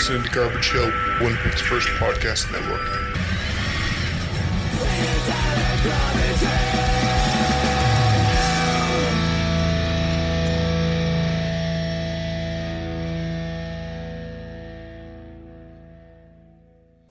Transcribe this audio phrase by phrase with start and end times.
[0.00, 2.80] listening to Garbage Hill, Winnipeg's first podcast network.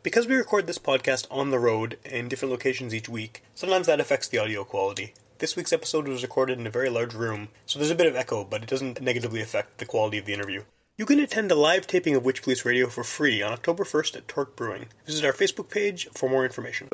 [0.01, 3.99] Because we record this podcast on the road in different locations each week, sometimes that
[3.99, 5.13] affects the audio quality.
[5.37, 8.15] This week's episode was recorded in a very large room, so there's a bit of
[8.15, 10.63] echo, but it doesn't negatively affect the quality of the interview.
[10.99, 14.17] You can attend a live taping of Witch Police Radio for free on October 1st
[14.17, 14.87] at Torque Brewing.
[15.05, 16.89] Visit our Facebook page for more information.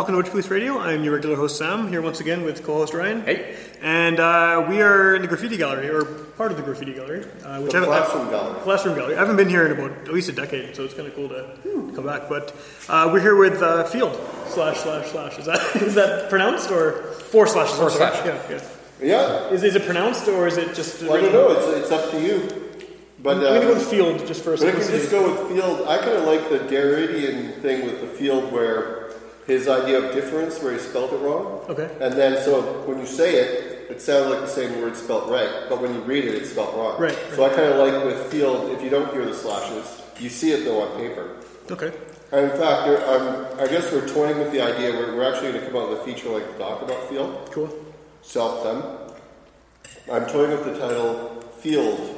[0.00, 0.78] Welcome to Witch Police Radio.
[0.78, 3.20] I'm your regular host Sam, here once again with co-host Ryan.
[3.20, 3.54] Hey.
[3.82, 7.26] And uh, we are in the graffiti gallery, or part of the graffiti gallery.
[7.44, 8.60] Uh, which The I haven't- classroom gallery.
[8.62, 9.16] Classroom gallery.
[9.16, 11.28] I haven't been here in about at least a decade, so it's kind of cool
[11.28, 12.30] to come back.
[12.30, 12.56] But
[12.88, 15.38] uh, we're here with uh, Field slash slash slash.
[15.38, 17.76] Is that is that pronounced or four slashes?
[17.76, 18.10] Four sorry.
[18.16, 18.26] slash.
[18.50, 18.62] Yeah, yeah.
[19.02, 19.48] Yeah.
[19.50, 21.02] Is, is it pronounced or is it just?
[21.02, 21.50] Well, I don't know.
[21.50, 22.70] It's, it's up to you.
[23.22, 24.98] But, I'm gonna go uh, with Field just for a but if you simplicity.
[24.98, 28.99] just go with field, I kind of like the Derridian thing with the field where
[29.46, 31.64] his idea of difference, where he spelled it wrong.
[31.68, 31.90] Okay.
[32.00, 35.66] And then, so when you say it, it sounds like the same word spelled right,
[35.68, 37.00] but when you read it, it's spelled wrong.
[37.00, 40.28] Right, So I kind of like with field, if you don't hear the slashes, you
[40.28, 41.36] see it though on paper.
[41.70, 41.92] Okay.
[42.32, 44.92] And in fact, there, um, I guess we're toying with the idea.
[44.92, 47.50] We're, we're actually going to come out with a feature like Doc about field.
[47.50, 47.68] Cool.
[48.22, 48.98] self done.
[50.12, 52.16] I'm toying with the title Field.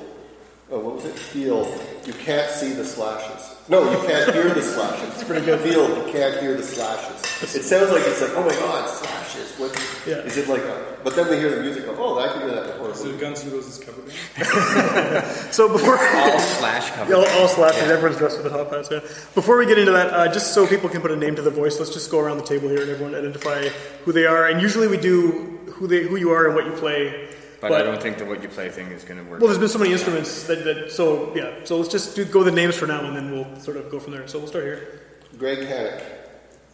[0.73, 1.15] Oh, what was it?
[1.15, 1.69] Field.
[2.06, 3.55] You can't see the slashes.
[3.69, 5.06] No, you can't hear the slashes.
[5.11, 5.61] It's pretty good.
[5.61, 5.91] Field.
[5.91, 7.55] You can't hear the slashes.
[7.55, 9.53] It sounds like it's like, oh my god, slashes.
[9.59, 9.70] What?
[10.06, 10.25] Yeah.
[10.25, 10.97] Is it like a?
[11.05, 11.84] But then they hear the music.
[11.84, 12.95] Go, oh, I can hear that before.
[12.95, 15.27] So Guns N' Roses cover band?
[15.53, 17.11] So before all slash cover.
[17.11, 18.89] Yeah, all, all slashes, everyone's dressed with the top hats.
[18.91, 19.00] Yeah.
[19.34, 21.50] Before we get into that, uh, just so people can put a name to the
[21.50, 23.69] voice, let's just go around the table here and everyone identify
[24.04, 24.49] who they are.
[24.49, 27.28] And usually we do who they, who you are and what you play.
[27.71, 29.41] But, I don't think the what you play thing is going to work.
[29.41, 31.65] Well, there's been so many instruments that, that so yeah.
[31.65, 34.00] So let's just do, go the names for now, and then we'll sort of go
[34.00, 34.27] from there.
[34.27, 35.00] So we'll start here.
[35.39, 36.03] Greg Hannock.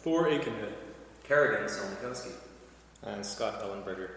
[0.01, 0.73] Thor Aikenhead.
[1.25, 2.31] Kerrigan Solnikowski.
[3.03, 4.09] And Scott Ellenberger.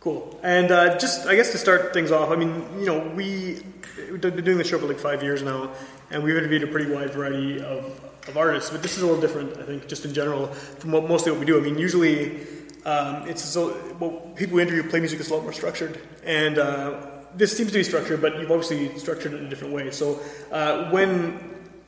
[0.00, 0.40] Cool.
[0.42, 3.62] And uh, just, I guess, to start things off, I mean, you know, we,
[4.10, 5.72] we've been doing the show for like five years now,
[6.10, 9.20] and we've interviewed a pretty wide variety of, of artists, but this is a little
[9.20, 11.58] different, I think, just in general, from what, mostly what we do.
[11.58, 12.46] I mean, usually
[12.84, 16.58] um, it's so, well, people who interview play music is a lot more structured, and
[16.58, 19.90] uh, this seems to be structured, but you've obviously structured it in a different way.
[19.90, 20.20] So
[20.50, 21.38] uh, when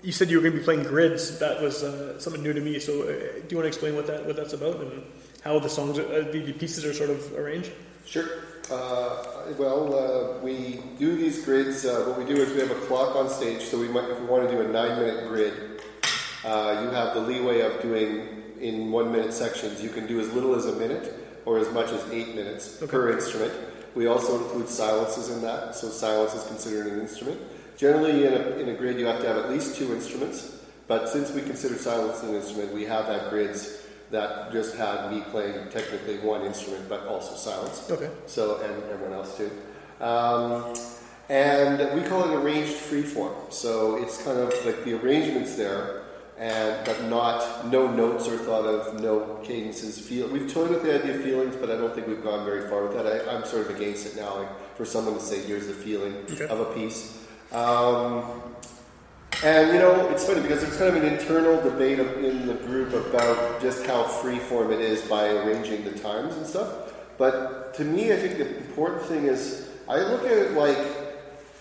[0.03, 2.61] you said you were going to be playing grids, that was uh, something new to
[2.61, 2.79] me.
[2.79, 5.03] So uh, do you want to explain what that what that's about and
[5.43, 7.73] how the songs, uh, the, the pieces are sort of arranged?
[8.05, 8.29] Sure.
[8.71, 11.85] Uh, well, we do these grids.
[11.85, 14.27] What we do is we have a clock on stage, so we might, if we
[14.27, 15.53] want to do a nine-minute grid,
[16.45, 19.83] you have the leeway of doing in one-minute sections.
[19.83, 21.15] You can do as little as a minute
[21.45, 23.53] or as much as eight minutes per instrument.
[23.95, 27.41] We also include silences in that, so silence is considered an instrument.
[27.77, 30.61] Generally, in a, in a grid, you have to have at least two instruments.
[30.87, 35.23] But since we consider silence an instrument, we have had grids that just had me
[35.31, 37.91] playing technically one instrument, but also silence.
[37.91, 38.11] Okay.
[38.27, 39.51] So, and everyone else too.
[40.01, 40.75] Um,
[41.29, 43.53] and we call it arranged freeform.
[43.53, 46.02] So it's kind of like the arrangements there,
[46.43, 50.01] and but not no notes are thought of, no cadences.
[50.01, 52.69] Feel we've toyed with the idea of feelings, but I don't think we've gone very
[52.69, 53.07] far with that.
[53.07, 54.39] I, I'm sort of against it now.
[54.39, 56.49] Like for someone to say, "Here's the feeling Okay.
[56.49, 57.17] of a piece."
[57.53, 58.43] Um,
[59.45, 62.93] and you know, it's funny because there's kind of an internal debate in the group
[62.93, 66.93] about just how freeform it is by arranging the times and stuff.
[67.19, 70.77] But to me, I think the important thing is I look at it like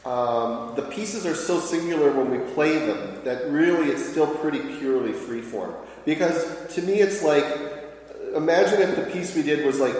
[0.06, 4.60] um, the pieces are so singular when we play them that really it's still pretty
[4.80, 5.76] purely freeform.
[6.06, 7.46] Because to me, it's like
[8.36, 9.96] imagine if the piece we did was like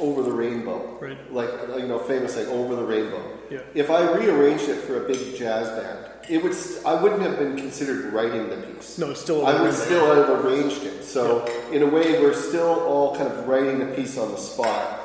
[0.00, 1.32] over the rainbow, Right.
[1.32, 3.22] Like you know, famous like over the rainbow.
[3.50, 3.60] Yeah.
[3.74, 7.38] If I rearranged it for a big jazz band, it would st- I wouldn't have
[7.38, 8.98] been considered writing the piece.
[8.98, 11.04] No, it's still I would still have arranged it.
[11.04, 15.00] So in a way, we're still all kind of writing the piece on the spot,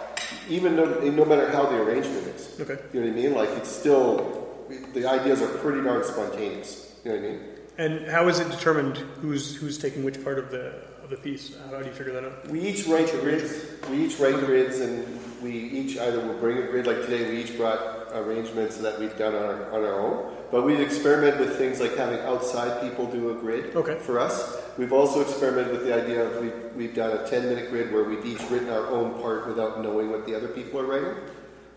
[0.50, 2.60] even no, no matter how the arrangement is.
[2.60, 2.78] Okay.
[2.94, 3.34] You know what I mean?
[3.34, 4.48] Like it's still
[4.94, 6.94] the ideas are pretty darn spontaneous.
[7.04, 7.42] You know what I mean?
[7.78, 11.56] And how is it determined who's who's taking which part of the of the piece?
[11.70, 12.48] How do you figure that out?
[12.50, 13.66] We each write grids.
[13.90, 15.06] We each write grids, and
[15.42, 16.88] we each either will bring a grid.
[16.88, 20.37] Like today, we each brought arrangements that we've done on our, on our own.
[20.52, 23.98] But we've experimented with things like having outside people do a grid Okay.
[24.00, 24.58] for us.
[24.78, 28.04] We've also experimented with the idea of we've, we've done a 10 minute grid where
[28.06, 31.16] we've each written our own part without knowing what the other people are writing,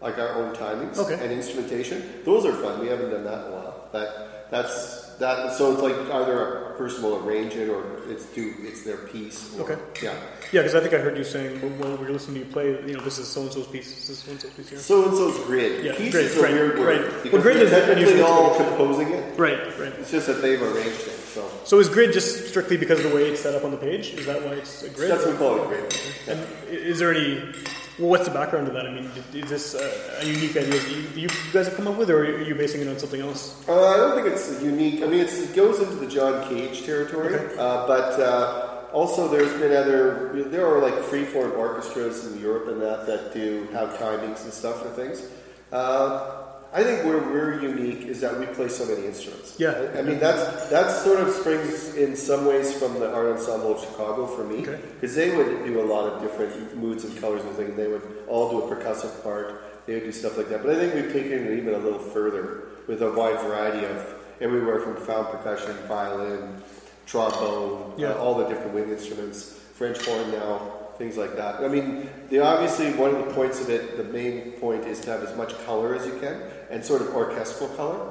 [0.01, 1.15] like our own timings Okay.
[1.23, 2.23] and instrumentation.
[2.25, 2.81] Those are fun.
[2.81, 3.89] We haven't done that in a while.
[3.93, 5.53] That that's that.
[5.53, 9.57] So it's like either a person will arrange it, or it's do it's their piece.
[9.59, 9.83] Or, Okay.
[10.03, 10.15] Yeah.
[10.53, 12.71] Yeah, because I think I heard you saying when we were listening to you play,
[12.85, 14.79] you know, this is so and so's piece, this is so and so's piece here.
[14.81, 15.85] So and so's grid.
[15.85, 17.33] Yeah, piece grid, is a right, weird word right.
[17.33, 19.39] Well, grid is technically all composing it.
[19.39, 19.93] Right, right.
[20.01, 21.19] It's just that they've arranged it.
[21.31, 23.77] So So is grid just strictly because of the way it's set up on the
[23.77, 24.15] page?
[24.15, 25.13] Is that why it's a grid?
[25.13, 25.95] that's what we call it grid.
[26.27, 27.55] And is there any?
[28.01, 28.87] Well, what's the background to that?
[28.87, 32.09] I mean, is this a unique idea that you, you guys have come up with,
[32.09, 33.63] or are you basing it on something else?
[33.69, 35.03] Uh, I don't think it's unique.
[35.03, 39.53] I mean, it's, it goes into the John Cage territory, uh, but uh, also there's
[39.61, 40.33] been other.
[40.45, 44.81] There are like freeform orchestras in Europe and that that do have timings and stuff
[44.81, 45.27] for things.
[45.71, 46.40] Uh,
[46.73, 49.57] I think where we're unique is that we play so many instruments.
[49.59, 49.71] Yeah.
[49.95, 53.75] I, I mean that's that sort of springs in some ways from the art ensemble
[53.75, 54.79] of Chicago for me, Okay.
[54.95, 57.77] because they would do a lot of different moods and colors and things.
[57.77, 59.65] They would all do a percussive part.
[59.87, 60.63] They would do stuff like that.
[60.63, 64.15] But I think we've taken it even a little further with a wide variety of
[64.41, 66.63] everywhere from found percussion, violin,
[67.07, 68.11] trombone, Yeah.
[68.13, 70.61] uh, all the different wind instruments, French horn now,
[70.99, 71.57] things like that.
[71.65, 75.11] I mean, the obviously one of the points of it, the main point is to
[75.11, 76.41] have as much color as you can
[76.71, 78.11] and sort of orchestral color.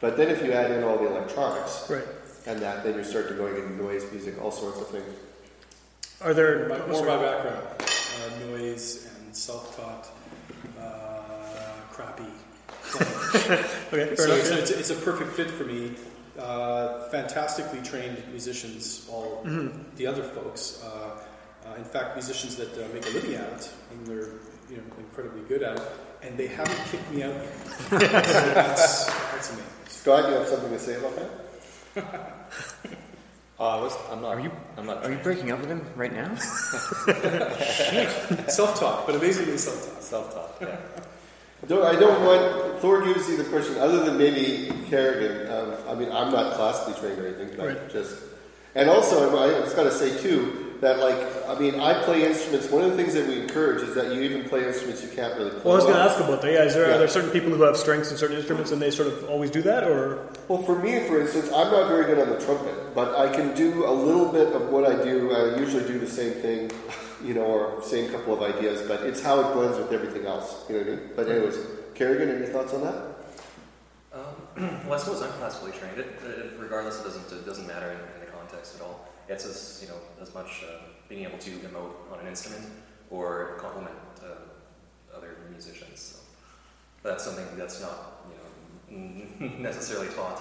[0.00, 2.04] But then if you add in all the electronics Right.
[2.46, 5.14] and that, then you start to going into noise music, all sorts of things.
[6.22, 7.06] Are there My, more sorry.
[7.16, 7.66] my background.
[7.80, 10.08] Uh, noise and self-taught,
[10.78, 11.22] uh,
[11.92, 12.24] crappy.
[13.92, 14.38] Okay, fair so enough.
[14.38, 15.94] it's, it's, it's a perfect fit for me.
[16.38, 19.96] Uh, fantastically trained musicians, all Mm-hmm.
[19.96, 20.82] the other folks.
[20.84, 21.16] Uh,
[21.68, 24.28] uh, in fact, musicians that uh, make a living at it, and they're
[24.70, 25.82] you know incredibly good at it,
[26.22, 27.34] and they haven't kicked me out.
[27.34, 27.54] yet.
[27.88, 29.66] so that's, that's amazing.
[29.88, 31.30] Scott, you have something to say about that?
[33.60, 34.38] Uh, what's, I'm not.
[34.38, 34.50] Are you?
[34.78, 35.04] I'm not.
[35.04, 36.34] Are you breaking up with him right now?
[38.48, 40.02] Self-taught, but amazingly self-taught.
[40.02, 40.56] Self-taught.
[40.62, 40.76] Yeah.
[41.68, 43.76] Don't, I don't want Thor gives you the question.
[43.76, 47.90] Other than maybe Kerrigan, um, I mean, I'm not classically trained or anything, but Right.
[47.90, 48.16] just.
[48.74, 51.18] And also, I I just got to say too that, like,
[51.48, 52.70] I mean, I play instruments.
[52.70, 55.36] One of the things that we encourage is that you even play instruments you can't
[55.36, 55.60] really play.
[55.64, 56.52] Well, I was going to ask about that.
[56.52, 56.94] Yeah, is there Yeah.
[56.94, 59.50] are there certain people who have strengths in certain instruments and they sort of always
[59.50, 62.94] do that, or Well, for me, for instance, I'm not very good on the trumpet,
[62.94, 65.32] but I can do a little bit of what I do.
[65.34, 66.70] I usually do the same thing,
[67.24, 70.64] you know, or same couple of ideas, but it's how it blends with everything else.
[70.68, 71.10] You know what I mean?
[71.16, 71.58] But anyways,
[71.94, 72.96] Kerrigan, any thoughts on that?
[74.12, 75.98] Um, well, I suppose I'm classically trained.
[75.98, 79.09] It, it, regardless, it doesn't it doesn't matter in, in the context at all.
[79.30, 82.66] It's as you know as much uh, being able to emote on an instrument
[83.10, 86.00] or complement uh, other musicians.
[86.00, 87.96] So that's something that's not
[88.28, 90.40] you know necessarily taught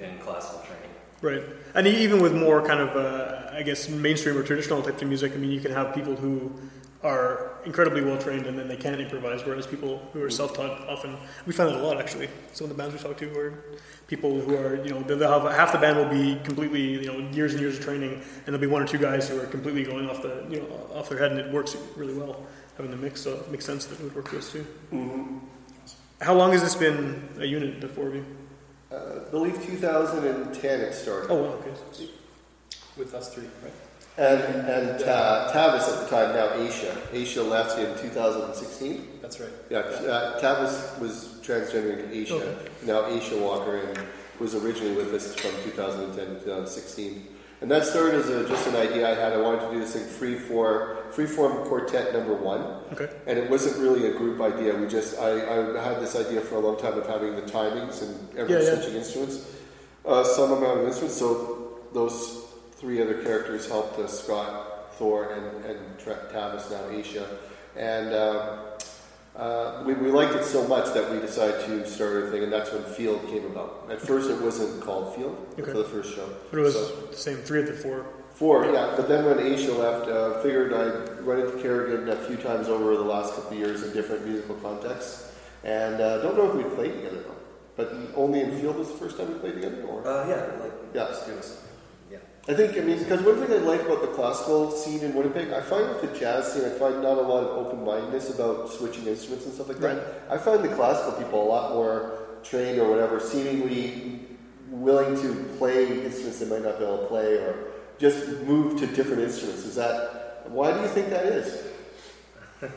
[0.00, 0.90] in classical training.
[1.20, 1.42] right?
[1.74, 5.32] And even with more kind of, uh, I guess, mainstream or traditional types of music,
[5.32, 6.52] I mean, you can have people who
[7.02, 11.16] are incredibly well trained and then they can't improvise, whereas people who are self-taught often
[11.46, 12.28] we find that a lot actually.
[12.52, 13.64] Some of the bands we talk to are
[14.12, 17.18] people who are, you know, they'll have half the band will be completely, you know,
[17.30, 19.84] years and years of training, and there'll be one or two guys who are completely
[19.84, 22.44] going off the, you know, off their head, and it works really well
[22.76, 23.22] having the mix.
[23.22, 24.66] So it makes sense that it would work for us too.
[26.20, 28.26] How long has this been a unit, the four of you?
[28.92, 31.30] Uh, I believe 2010 it started.
[31.30, 32.10] Oh, wow, okay.
[32.98, 33.72] With us three, right?
[34.18, 36.94] And, and uh, Tavis at the time, now Asia.
[37.12, 39.08] Asia left in 2016.
[39.22, 39.50] That's right.
[39.70, 42.34] Yeah, uh, Tavis was transgendering to Asia.
[42.34, 42.68] Okay.
[42.84, 43.98] Now Asia Walker and
[44.38, 47.28] was originally with us from 2010 to 2016.
[47.62, 49.32] And that started as a, just an idea I had.
[49.32, 52.60] I wanted to do this thing free for freeform quartet number one.
[52.92, 53.08] Okay.
[53.26, 54.74] And it wasn't really a group idea.
[54.74, 58.02] We just I, I had this idea for a long time of having the timings
[58.02, 58.74] and everyone Yeah, yeah.
[58.74, 59.46] switching instruments,
[60.04, 61.16] uh, some amount of instruments.
[61.16, 62.41] So those
[62.82, 67.26] three other characters helped us: Scott, Thor, and and Tra- Tavis, now Asia,
[67.76, 68.12] and.
[68.14, 68.58] Um,
[69.34, 72.52] uh, we, we liked it so much that we decided to start a thing, and
[72.52, 73.88] that's when Field came about.
[73.90, 75.72] At first, it wasn't called Field Okay.
[75.72, 76.28] for the first show.
[76.50, 78.04] But it was So- the same, three of the four.
[78.34, 78.92] Four, yeah.
[78.94, 82.94] But then when Aisha left, uh, figured I'd run into Kerrigan a few times over
[82.94, 85.32] the last couple of years in different musical contexts.
[85.64, 87.36] And uh, don't know if we played together though.
[87.74, 89.82] But only in field was the first time we played together?
[89.84, 90.06] Or?
[90.06, 91.06] Uh, yeah, like Yeah.
[91.08, 91.56] just do this.
[91.64, 91.71] Yeah.
[92.48, 95.52] I think, I mean, because one thing I like about the classical scene in Winnipeg,
[95.52, 98.68] I find with the jazz scene, I find not a lot of open mindedness about
[98.68, 100.24] switching instruments and stuff like that.
[100.28, 104.26] I find the classical people a lot more trained or whatever, seemingly
[104.70, 107.68] willing to play instruments they might not be able to play or
[107.98, 109.64] just move to different instruments.
[109.64, 111.64] Is that, why do you think that is?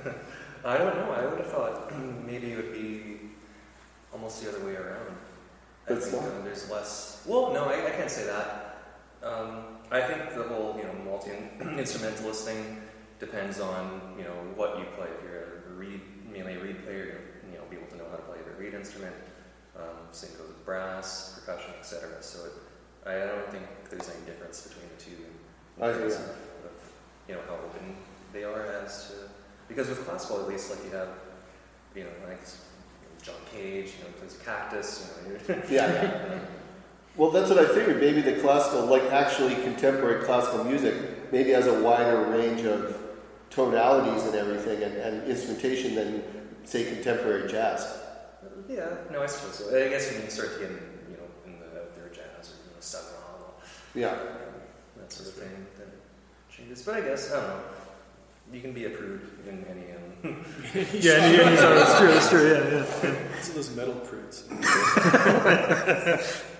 [0.63, 1.12] I don't know.
[1.12, 1.91] I would have thought
[2.25, 3.17] maybe it would be
[4.13, 5.15] almost the other way around.
[5.88, 7.24] I But it's think um, there's less.
[7.25, 8.64] Well, no, I, I can't say that.
[9.25, 11.32] Um, I think the whole you know multi
[11.77, 12.82] instrumentalist thing
[13.20, 15.08] depends on you know what you play.
[15.17, 16.01] If you're a reed,
[16.32, 18.75] mainly a reed player, you know, be able to know how to play the reed
[18.75, 19.15] instrument.
[19.75, 22.22] Um, same goes with brass, percussion, etc.
[22.22, 22.53] So it,
[23.08, 25.25] I don't think there's any difference between the two.
[25.82, 26.05] I agree.
[26.05, 26.94] of, of,
[27.27, 27.96] you know how open
[28.32, 29.13] they are as to
[29.67, 31.10] because with classical at least like you have
[31.96, 32.41] you know like
[33.24, 35.91] John Cage, you know, plays a cactus, you know, you're, Yeah,
[36.29, 36.39] yeah.
[37.17, 38.01] Well, that's what I figured.
[38.01, 42.98] Maybe the classical, like actually contemporary classical music, maybe has a wider range of
[43.50, 46.24] tonalities and everything and, and instrumentation than,
[46.65, 47.88] say, contemporary jazz.
[48.67, 49.69] yeah, no, I suppose so.
[49.69, 50.79] I guess when you start to get in,
[51.10, 53.51] you know, in the out jazz or you know, Sun Ra,
[53.93, 54.17] Yeah.
[54.98, 55.88] that sort of thing that
[56.53, 56.81] changes.
[56.81, 57.60] But I guess I don't know.
[58.51, 60.45] You can be a prude in any um,
[60.93, 62.07] Yeah, and, and, sorry, that's true.
[62.10, 62.48] That's true.
[62.51, 63.38] Yeah, yeah.
[63.38, 64.43] It's those metal prudes.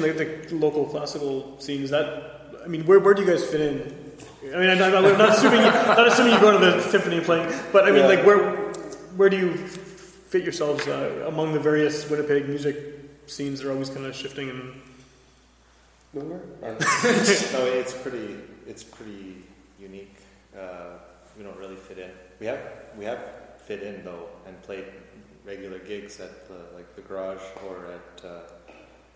[0.00, 1.82] mentioned the, the local classical scene.
[1.82, 2.60] Is that?
[2.64, 4.12] I mean, where, where do you guys fit in?
[4.54, 7.16] I mean, I'm not, I'm not assuming you, not assuming you go to the symphony
[7.16, 8.06] and playing, but I mean, Yeah.
[8.06, 8.72] like where
[9.16, 12.76] where do you fit yourselves uh, among the various Winnipeg music
[13.26, 14.80] scenes that are always kind of shifting and
[16.12, 16.42] Nowhere?
[16.62, 16.78] no,
[17.66, 18.36] it's pretty.
[18.66, 19.42] It's pretty
[19.80, 20.16] unique.
[20.56, 20.98] Uh,
[21.36, 22.10] we don't really fit in.
[22.38, 22.60] We have
[22.96, 23.18] we have
[23.66, 24.84] fit in though, and played
[25.44, 28.40] regular gigs at the, like the garage or at uh,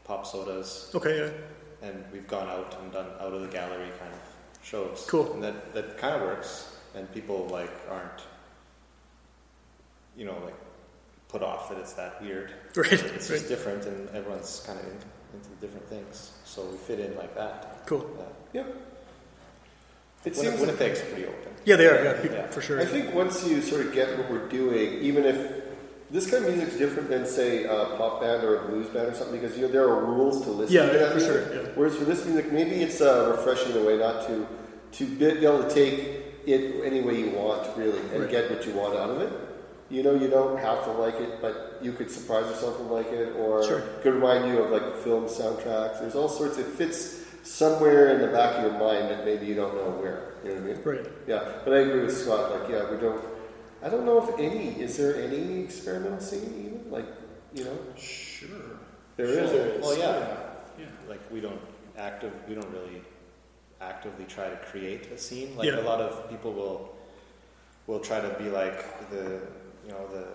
[0.08, 4.12] Pop Sodas, okay, yeah, and we've gone out and done out of the gallery kind
[4.12, 5.04] of shows.
[5.06, 5.30] Cool.
[5.34, 8.22] And that that kind of works, and people like aren't,
[10.16, 10.54] you know, like
[11.28, 12.52] put off that it's that weird.
[12.74, 14.92] right, It's right, just different, and everyone's kind of in,
[15.34, 17.82] into different things, so we fit in like that.
[17.86, 18.08] cool.
[18.52, 18.62] Yeah.
[18.62, 18.76] Yep.
[20.24, 21.52] It Winni- seems Winnipeg's pretty open.
[21.66, 22.46] Yeah, they are, yeah, Yeah.
[22.48, 22.80] for sure.
[22.80, 25.62] I think once you sort of get what we're doing, even if
[26.10, 29.14] this kind of music's different than, say, a pop band or a blues band or
[29.14, 31.30] something, because you know there are rules to listen Yeah, to yeah, for music.
[31.30, 31.68] sure, yeah.
[31.74, 34.46] Whereas for this music, maybe it's uh, refreshing in a way not to
[34.92, 35.94] to be be able to take
[36.46, 38.30] it any way you want, really, and Right.
[38.30, 39.30] get what you want out of it.
[39.90, 43.10] You know, you don't have to like it, but you could surprise yourself and like
[43.12, 43.78] it, or Sure.
[43.80, 46.00] it could remind you of like film soundtracks.
[46.00, 46.56] There's all sorts.
[46.58, 50.20] It fits somewhere in the back of your mind that maybe you don't know where.
[50.44, 50.82] You know what I mean?
[50.84, 51.06] Right.
[51.26, 52.50] Yeah, but I agree with Scott.
[52.50, 53.20] Like, yeah, we don't.
[53.82, 54.70] I don't know if any.
[54.80, 56.90] Is there any experimental scene even?
[56.90, 57.06] Like,
[57.54, 58.48] you know, Sure.
[59.16, 59.34] there is.
[59.36, 59.82] Sure there is.
[59.82, 60.36] Well, yeah.
[60.78, 60.86] Yeah.
[61.08, 61.60] Like we don't
[61.96, 63.02] active, we don't really
[63.80, 65.56] actively try to create a scene.
[65.56, 65.80] Like Yeah.
[65.80, 66.94] a lot of people will
[67.86, 69.40] will try to be like the
[69.86, 70.26] you know the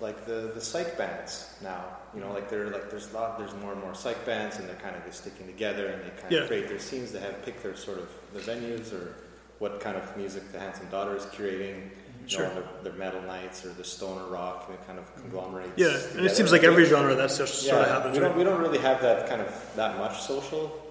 [0.00, 1.84] like the the psych bands now.
[2.14, 4.68] You know, like they're like there's a lot there's more and more psych bands and
[4.68, 6.40] they're kind of just sticking together and they kind Yeah.
[6.42, 7.10] of create their scenes.
[7.12, 9.16] They have pick their sort of the venues or
[9.58, 11.90] what kind of music the Handsome Daughter is curating.
[12.28, 12.46] You Sure.
[12.48, 15.22] know, their, their metal nights or the stoner rock and it kind of mm-hmm.
[15.22, 15.72] conglomerates.
[15.76, 18.14] Yeah, and it seems like every genre that's just Yeah, sort of happens.
[18.14, 18.38] we don't Right?
[18.38, 20.84] we don't really have that kind of that much social.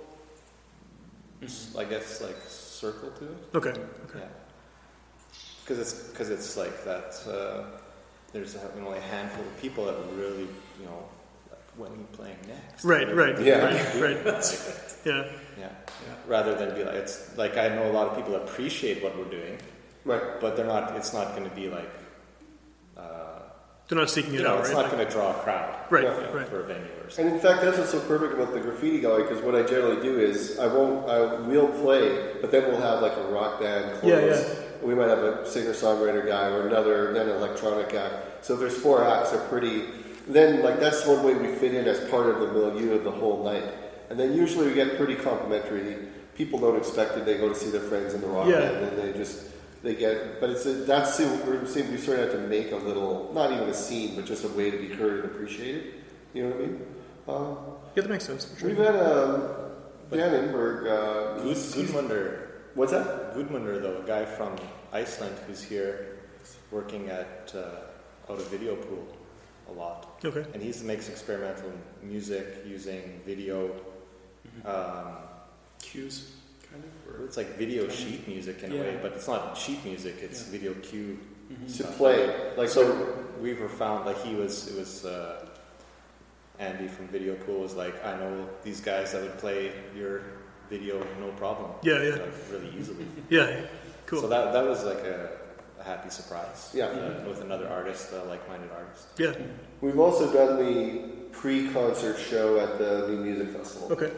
[1.42, 1.78] Mm-hmm.
[1.78, 3.38] I guess like circle to it.
[3.56, 4.26] Okay, okay, Yeah,
[5.64, 7.16] because it's because it's like that.
[7.28, 7.64] Uh,
[8.34, 10.48] there's a, you know, only a handful of people that really
[10.80, 11.04] you know
[11.52, 12.84] like when are you playing next?
[12.84, 13.64] right, right, Yeah.
[13.66, 14.26] right, right.
[14.26, 14.44] Like,
[15.06, 15.26] Yeah,
[15.60, 15.70] yeah.
[16.28, 19.30] Rather than be like it's like I know a lot of people appreciate what we're
[19.30, 19.58] doing,
[20.08, 20.40] Right.
[20.42, 20.96] but they're not.
[20.96, 21.90] It's not going to be like.
[22.98, 23.40] Uh,
[23.88, 24.82] they're not seeking you it know, out, it's right?
[24.82, 25.74] not going to draw a crowd.
[25.90, 26.48] Right, you know, right.
[26.48, 27.28] For a venue or something.
[27.28, 29.24] And in fact, that's what's so perfect about the graffiti gallery.
[29.24, 31.08] Because what I generally do is I won't.
[31.10, 33.86] I will play, but then we'll have like a rock band.
[34.04, 34.48] Yeah, close.
[34.50, 34.64] yeah.
[34.84, 38.12] We might have a singer songwriter guy or another, then an electronic guy.
[38.42, 39.32] So there's four acts.
[39.32, 39.86] They're pretty.
[40.28, 43.12] Then like that's one way we fit in as part of the milieu of the
[43.12, 43.64] whole night.
[44.10, 45.98] And then usually we get pretty complimentary.
[46.36, 47.26] People don't expect it.
[47.26, 48.60] They go to see their friends in the rock Yeah.
[48.60, 49.44] band, and they just
[49.84, 50.40] they get.
[50.40, 53.52] But it's a, that's we're seeing we sort of have to make a little, not
[53.52, 55.94] even a scene, but just a way to be heard and appreciated.
[56.34, 56.86] You know what I mean?
[57.28, 57.58] Um,
[57.96, 58.46] Yeah, that makes sense.
[58.46, 58.70] For sure.
[58.70, 59.42] We've had um,
[60.12, 60.86] Dan Inberg.
[60.88, 62.44] Uh, Gud- he's- he's- Gudmundur
[62.76, 63.34] what's that?
[63.34, 64.56] Gudmundur, though, a guy from
[64.94, 66.20] Iceland who's here
[66.72, 69.08] working at uh, out of video pool
[69.70, 71.72] a lot, Okay, and he makes experimental
[72.04, 73.72] music using video.
[74.64, 75.18] Um,
[75.82, 76.32] Cues,
[76.82, 77.22] kind of.
[77.22, 80.46] Or, it's like video sheet music in a way, but it's not sheet music; it's
[80.46, 80.52] Yeah.
[80.52, 81.18] video cue.
[81.78, 82.84] To play like so.
[83.42, 84.68] Weaver found like he was.
[84.68, 85.46] It was uh,
[86.60, 90.22] Andy from Video Pool was like, I know these guys that would play your
[90.70, 91.70] video no problem.
[91.84, 92.10] Yeah, yeah.
[92.16, 93.06] like, really easily.
[93.30, 93.62] yeah,
[94.08, 94.22] cool.
[94.22, 95.30] So that that was like a,
[95.80, 96.72] a happy surprise.
[96.74, 96.86] Yeah.
[96.86, 99.08] uh, with another artist, a like-minded artist.
[99.18, 99.34] yeah,
[99.82, 103.92] We've also done the pre-concert show at the New Music Festival.
[103.94, 104.12] okay,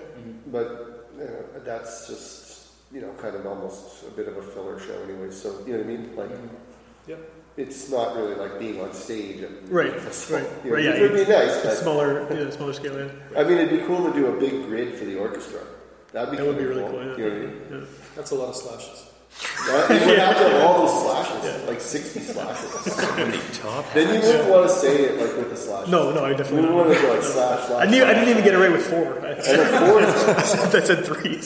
[0.48, 2.49] But you know, that's just
[2.92, 5.32] you know kind of almost a bit of a filler show anyway.
[5.32, 6.16] So you know what I mean?
[6.16, 6.48] Like, mm-hmm.
[7.08, 7.32] Yep.
[7.58, 10.40] it's not really like being on stage at Right, Music Festival.
[10.42, 12.98] right, You know, right, yeah, It would be nice, it's but smaller, yeah, smaller scale.
[13.00, 15.62] Yeah, I mean, it'd be cool to do a big grid for the orchestra.
[16.12, 16.94] That'd be that would be really cool.
[17.04, 17.18] Yeah.
[17.18, 17.62] You know what I mean?
[17.72, 17.86] yeah.
[18.16, 19.06] that's a lot of slashes.
[19.68, 22.96] That, you would have to have all those slashes, like 60 slashes.
[23.94, 25.90] then you wouldn't want to say it like with the slashes.
[25.90, 26.68] No, no, I You definitely.
[26.74, 27.88] wouldn't want to go like slash, slash.
[27.88, 29.20] I knew I didn't even get it right with four.
[29.26, 31.42] I, And then four I said three.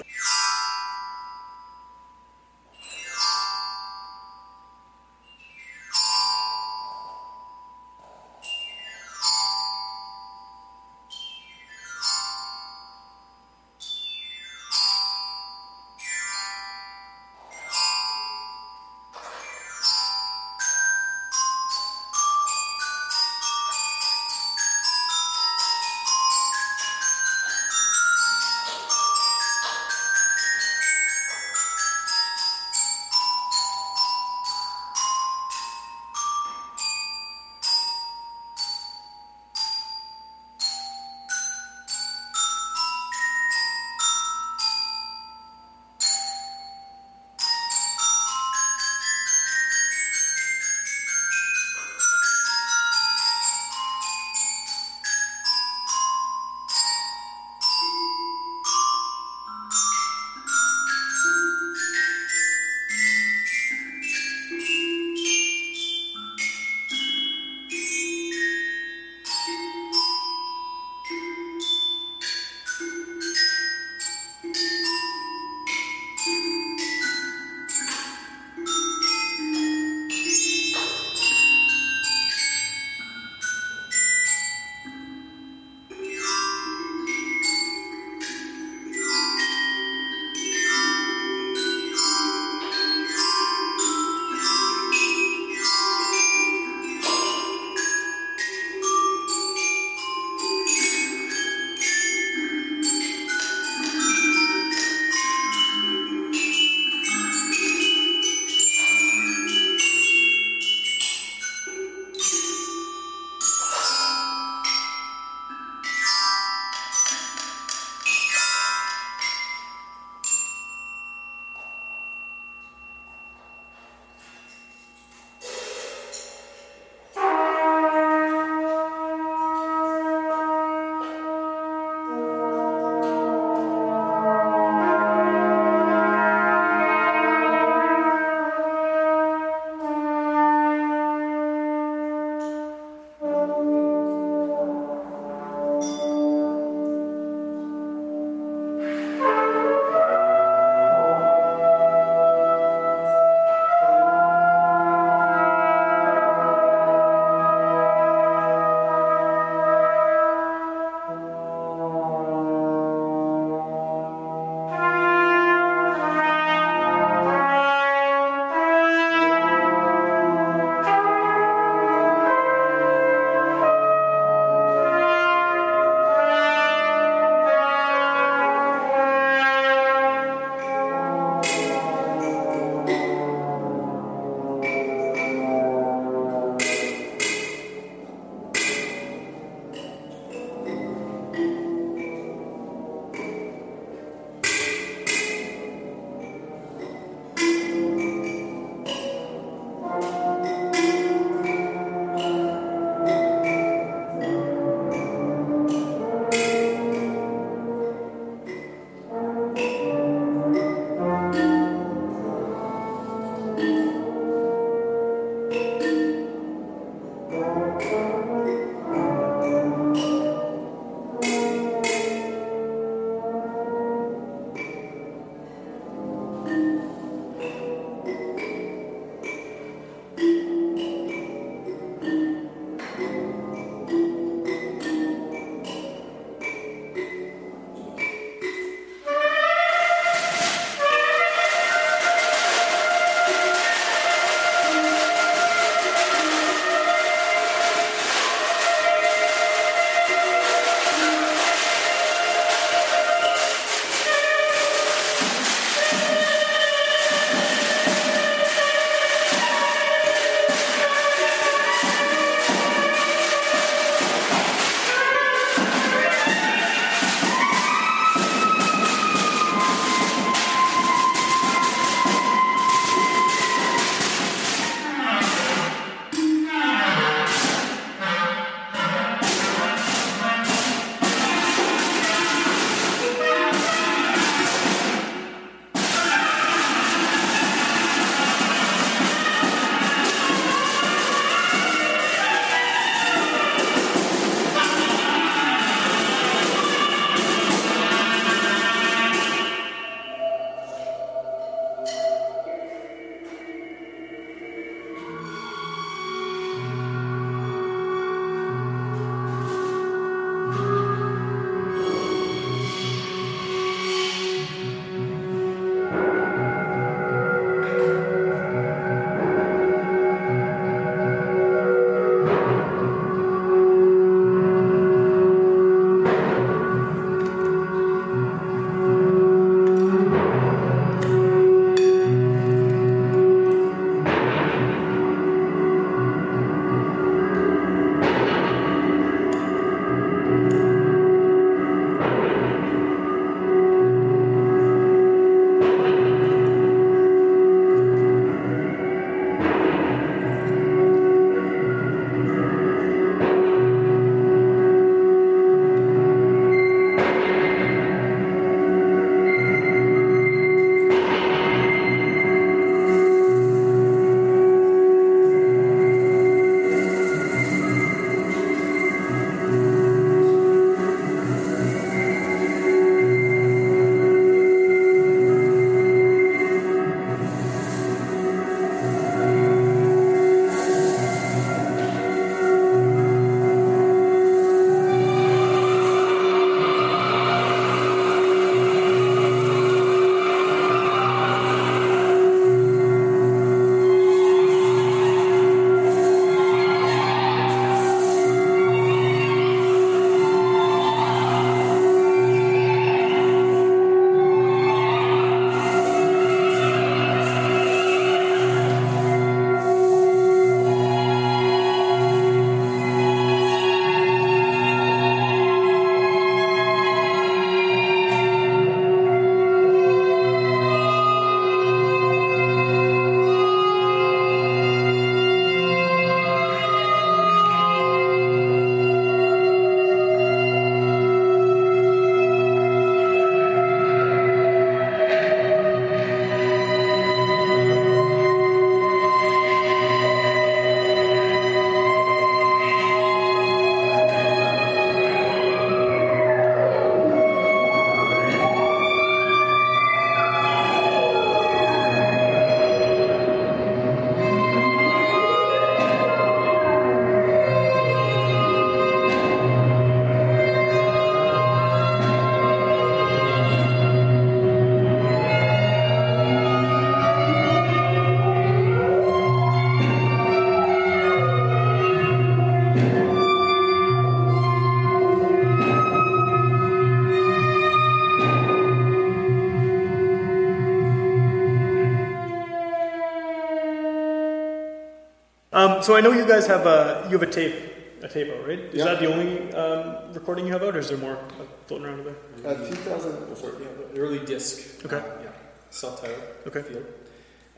[485.64, 487.56] Um, so I know you guys have a you have a tape
[488.02, 488.60] a tape out, right?
[488.60, 488.86] Is Yeah.
[488.86, 492.00] that the only um, recording you have out, or is there more uh, floating around
[492.02, 492.52] over there?
[492.52, 493.60] Uh, 2000, oh.
[493.62, 494.84] Yeah, early disc.
[494.86, 494.98] Okay.
[494.98, 495.32] uh, yeah,
[495.70, 496.24] self-titled.
[496.48, 496.62] Okay.
[496.64, 496.86] Field.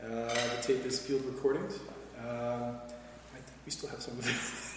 [0.02, 1.80] Uh, the tape is field recordings.
[2.20, 2.78] Um,
[3.34, 4.34] I think we still have some of it.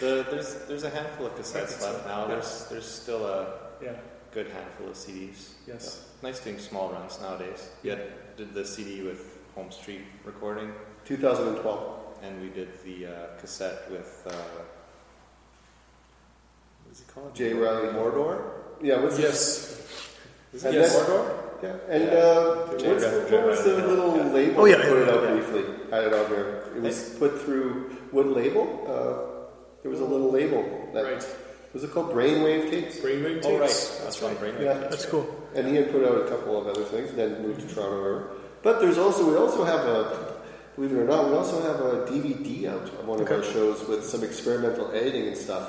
[0.00, 2.22] The, there's there's a handful of cassettes think so, left now.
[2.22, 2.28] yeah.
[2.32, 3.38] There's there's still a
[3.80, 3.92] yeah.
[4.32, 5.52] good handful of CDs.
[5.68, 6.08] Yes.
[6.22, 7.70] Nice doing small runs nowadays.
[7.84, 7.98] Yeah.
[8.36, 10.72] did the CD with Home Street recording,
[11.04, 12.01] 2012.
[12.22, 14.30] And we did the uh, cassette with uh,
[16.84, 17.34] what does he call it?
[17.34, 17.52] J.
[17.54, 17.88] Riley.
[17.88, 18.42] Mordor.
[18.82, 19.78] Yeah, what's Yes.
[20.52, 20.96] Is And it Yes.
[20.96, 21.38] Mordor?
[21.62, 22.18] Yeah, and Yeah.
[22.18, 22.92] uh, J.
[22.92, 24.32] what's, what was the little yeah.
[24.32, 24.60] label?
[24.62, 25.30] Oh, yeah, put yeah, it out yeah.
[25.32, 25.64] briefly.
[25.90, 26.62] Had it on there.
[26.76, 28.84] It was put through what label?
[28.86, 29.46] Uh,
[29.82, 30.62] there was a little label.
[30.94, 31.26] That, Right.
[31.72, 32.98] Was it called Brainwave Tapes?
[32.98, 33.46] Brainwave tapes.
[33.46, 34.42] Oh right, That's that's right.
[34.42, 34.60] right.
[34.60, 34.74] Yeah.
[34.74, 35.24] That's cool.
[35.54, 37.96] And he had put out a couple of other things, then moved to Toronto.
[37.96, 38.30] Or,
[38.62, 40.31] but there's also we also have a
[40.76, 43.86] believe it or not, we also have a DVD out of one of our shows
[43.86, 45.68] with some experimental editing and stuff.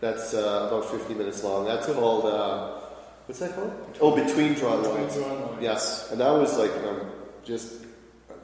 [0.00, 1.64] That's uh, about 50 minutes long.
[1.64, 2.80] That's called uh,
[3.26, 3.72] what's that called?
[4.00, 5.14] Oh, Between Drawn Lines.
[5.14, 5.58] Drawn Lines.
[5.62, 7.10] Yes, and that was like um,
[7.44, 7.84] just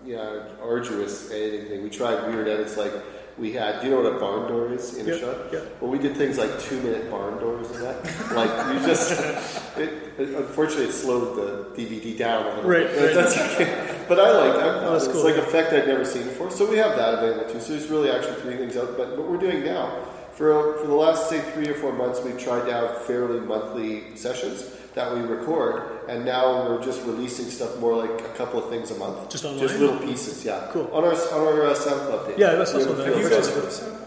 [0.05, 1.83] yeah, arduous editing thing.
[1.83, 2.93] We tried weird edits like
[3.39, 3.81] we had.
[3.81, 5.37] Do you know what a barn door is in Yeah, a shot?
[5.53, 5.61] yeah.
[5.81, 8.33] Well, we did things like two minute barn doors and that.
[8.35, 9.13] like you just,
[9.79, 13.05] it, it, unfortunately, it slowed the DVD down a little Right, bit.
[13.05, 13.15] right.
[13.15, 13.92] That's okay.
[14.09, 14.85] But I like that.
[14.85, 15.43] Oh, it's cool, like yeah.
[15.43, 16.51] effect I'd never seen before.
[16.51, 17.61] So we have that available too.
[17.61, 18.97] So there's really actually three things out.
[18.97, 22.39] But what we're doing now, for for the last say three or four months, we've
[22.39, 27.79] tried to have fairly monthly sessions that we record, and now we're just releasing stuff
[27.79, 29.31] more like a couple of things a month.
[29.31, 29.61] Just online?
[29.61, 30.69] Just little pieces, yeah.
[30.73, 30.89] Cool.
[30.93, 32.39] On our on our uh, SoundCloud page.
[32.39, 33.23] Yeah, that's We have also a nice.
[33.23, 33.55] You guys those.
[33.55, 33.99] heard of Sound?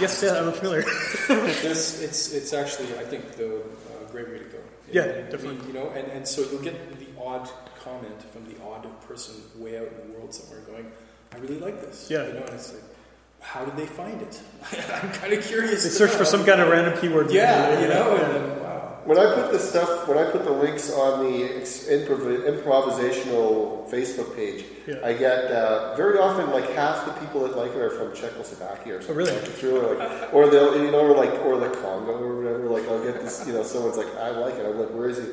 [0.00, 0.82] Yes, yeah, I'm familiar.
[1.62, 4.58] this it's it's actually I think the uh, great way to go.
[4.92, 5.60] Yeah, And definitely.
[5.60, 7.48] we- you know, and, and so you'll get the odd
[7.84, 10.86] comment from the odd person way out in the world somewhere going,
[11.34, 12.26] "I really like this." Yeah.
[12.26, 12.82] you know, and it's like,
[13.40, 14.40] how did they find it?
[15.02, 15.82] I'm kind of curious.
[15.84, 16.18] They to search know.
[16.18, 17.30] for some kind of random keyword.
[17.30, 18.24] Yeah, you know, Yeah.
[18.24, 18.70] and then, wow.
[19.04, 21.44] When I put the stuff, when I put the links on the
[21.92, 24.96] improv- improvisational Facebook page, Yeah.
[25.04, 28.96] I get uh, very often like half the people that like it are from Czechoslovakia
[28.96, 29.14] or something.
[29.14, 29.32] Oh, really?
[29.32, 32.64] It's really like, or they'll, you know, or like, or the Congo or whatever.
[32.70, 34.64] Like, I'll get this, you know, someone's like, I like it.
[34.66, 35.24] I'm like, where is he?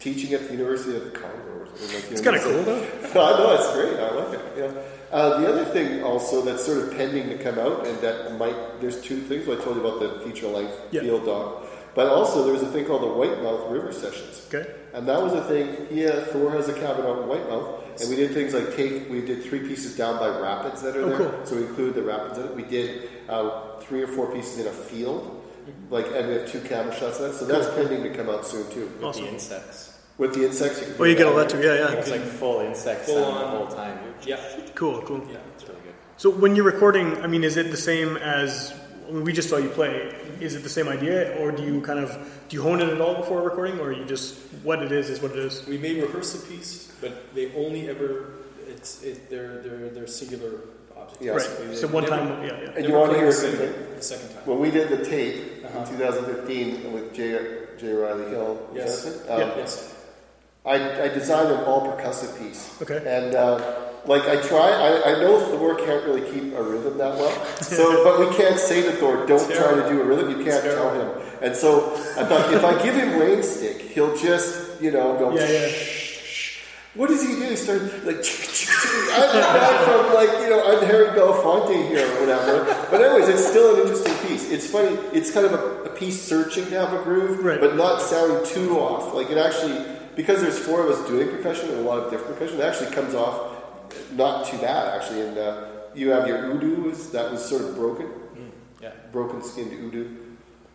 [0.00, 2.02] Teaching at the University of Congo or something.
[2.02, 2.80] Like, It's kind of cool though.
[3.14, 3.98] no, no, it's great.
[3.98, 4.56] I like it.
[4.56, 4.82] You know.
[5.12, 8.80] Uh, the other thing also that's sort of pending to come out, and that might,
[8.80, 9.48] there's two things.
[9.48, 11.00] I told you about the feature length Yeah.
[11.00, 11.64] field doc,
[11.96, 14.46] but also there's a thing called the Whitemouth River Sessions.
[14.48, 14.70] Okay.
[14.94, 15.88] And that was a thing.
[15.90, 19.10] Yeah, Thor has a cabin out in Whitemouth, and we did things like take.
[19.10, 21.40] We did three pieces down by rapids that are Oh, there, cool.
[21.46, 22.54] so we include the rapids in it.
[22.54, 25.42] We did uh, three or four pieces in a field,
[25.90, 27.34] like, and we have two camera shots of that.
[27.34, 28.86] So that's pending to come out soon too.
[28.86, 29.24] With Awesome.
[29.24, 29.98] the insects.
[30.20, 31.60] With the insects, you can Oh, you do get all that too.
[31.62, 31.92] Yeah, yeah.
[31.98, 33.98] It's like full insect Full sound the whole time.
[34.26, 34.36] Yeah,
[34.74, 35.22] Cool, cool.
[35.32, 35.38] yeah.
[35.54, 35.94] It's really good.
[36.18, 38.74] So when you're recording, I mean, is it the same as
[39.08, 40.14] I mean, we just saw you play?
[40.38, 42.10] Is it the same idea, or do you kind of
[42.50, 45.22] do you hone it at all before recording, or you just what it is is
[45.22, 45.66] what it is?
[45.66, 48.34] We may rehearse the piece, but they only ever
[48.68, 50.52] it's it, they're they're they're singular
[50.96, 51.24] objects.
[51.24, 51.32] Yeah.
[51.32, 51.48] Right.
[51.48, 52.76] Basically, So one never- time, yeah, yeah.
[52.76, 54.44] And you want to hear the a good the second time.
[54.44, 55.78] When we did the tape Uh-huh.
[55.80, 57.56] in 2015 with J.
[57.80, 57.92] J.
[57.94, 59.06] Riley Hill, Yes.
[59.28, 59.56] Um, Yeah.
[59.56, 59.94] yes.
[60.66, 62.80] I, I designed an all percussive piece.
[62.82, 62.98] Okay.
[63.06, 67.14] And uh, like I try, I, I know Thor can't really keep a rhythm that
[67.16, 67.46] well.
[67.62, 70.62] So, but we can't say to Thor, "Don't try to do a rhythm." You can't
[70.64, 71.22] tell him.
[71.42, 75.34] And so I thought, if I give him rain stick, he'll just you know go.
[75.34, 75.72] Yeah, yeah.
[76.94, 77.48] What does he do?
[77.48, 78.24] He starts like.
[79.12, 82.64] I'm not from like you know I'm Harry Belafonte here or whatever.
[82.90, 84.50] But anyways, it's still an interesting piece.
[84.50, 84.96] It's funny.
[85.12, 87.60] It's kind of a, a piece searching to have a groove, Right.
[87.60, 89.14] but not sounding too off.
[89.14, 89.84] Like it actually,
[90.16, 92.90] because there's four of us doing percussion and a lot of different percussion, it actually
[92.94, 93.56] comes off
[94.12, 95.22] not too bad actually.
[95.22, 98.08] And uh, you have your udu is that was sort of broken,
[98.82, 98.92] Yeah.
[99.12, 100.16] broken skinned udu.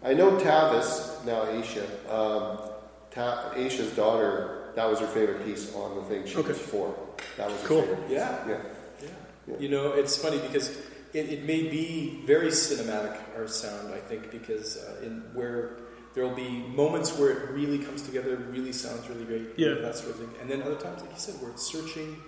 [0.04, 1.84] I know Tavis now Aisha.
[2.12, 2.69] Um,
[3.12, 4.71] Ta- Aisha's daughter.
[4.76, 6.26] That was her favorite piece on the thing.
[6.28, 6.50] She Okay.
[6.50, 6.93] was four.
[7.38, 7.82] That was her Cool.
[7.84, 8.00] favorite.
[8.10, 8.38] Yeah.
[8.48, 8.58] Yeah.
[9.02, 9.08] Yeah.
[9.48, 9.56] Yeah.
[9.58, 10.69] You know, it's funny because
[11.13, 15.78] it, it may be very cinematic, our sound, I think, because uh, in where
[16.15, 19.75] there will be moments where it really comes together, really sounds really great, Yeah.
[19.82, 20.34] that sort of thing.
[20.41, 22.23] And then other times, like you said, where it's searching,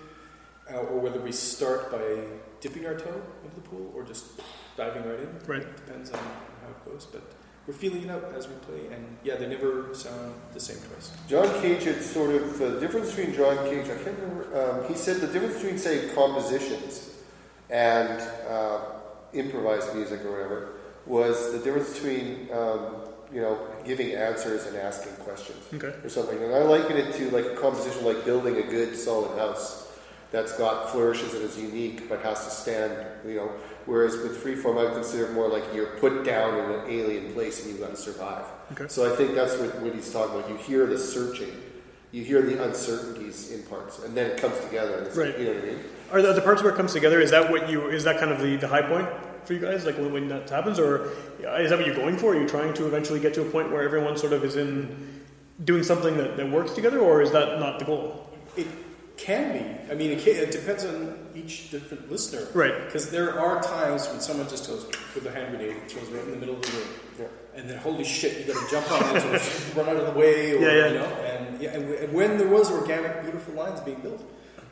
[0.71, 2.02] uh, or whether we start by
[2.60, 4.26] dipping our toe into the pool or just
[4.76, 5.39] diving right in.
[5.47, 5.62] Right.
[5.62, 7.21] It depends on how it goes, but
[7.65, 11.12] we're feeling it out as we play, and yeah, they never sound the same twice.
[11.28, 13.86] John Cage had sort of uh, the difference between John Cage.
[13.86, 14.45] I can't remember.
[14.84, 17.12] Um, he said the difference between say compositions
[17.69, 18.79] and uh,
[19.33, 20.69] improvised music or whatever
[21.06, 22.96] was the difference between um,
[23.34, 25.94] you know giving answers and asking questions Okay.
[26.04, 26.42] or something.
[26.42, 29.84] And I liken it to like a composition like building a good solid house
[30.32, 32.94] that's got flourishes and is unique but has to stand.
[33.25, 33.52] You know,
[33.86, 37.69] whereas with freeform, I consider more like you're put down in an alien place and
[37.71, 38.46] you've got to survive.
[38.73, 38.88] Okay.
[38.88, 40.50] So I think that's what, what he's talking about.
[40.50, 41.52] You hear the searching,
[42.12, 44.98] you hear the uncertainties in parts, and then it comes together.
[44.98, 45.38] And it's, Right.
[45.40, 45.80] You know what I mean?
[46.12, 47.19] Are the, the parts where it comes together?
[47.21, 47.88] Is that what you?
[47.90, 49.08] Is that kind of the, the high point
[49.46, 49.85] for you guys?
[49.85, 52.33] Like when, when that happens, or is that what you're going for?
[52.33, 55.23] Are you trying to eventually get to a point where everyone sort of is in
[55.63, 58.29] doing something that, that works together, or is that not the goal?
[58.56, 58.67] It
[59.17, 59.92] can be.
[59.92, 62.48] I mean, it, can, it depends on each different listener.
[62.54, 62.85] Right.
[62.85, 64.85] Because there are times when someone just goes
[65.15, 66.88] with a hand grenade and throws it right in the middle of the room.
[67.19, 67.25] Yeah.
[67.56, 70.19] And then, holy shit, you got to jump on it or run out of the
[70.19, 70.56] way.
[70.56, 70.88] Or, Yeah, yeah.
[70.88, 74.21] You know, and, yeah, and and when there was organic, beautiful lines being built,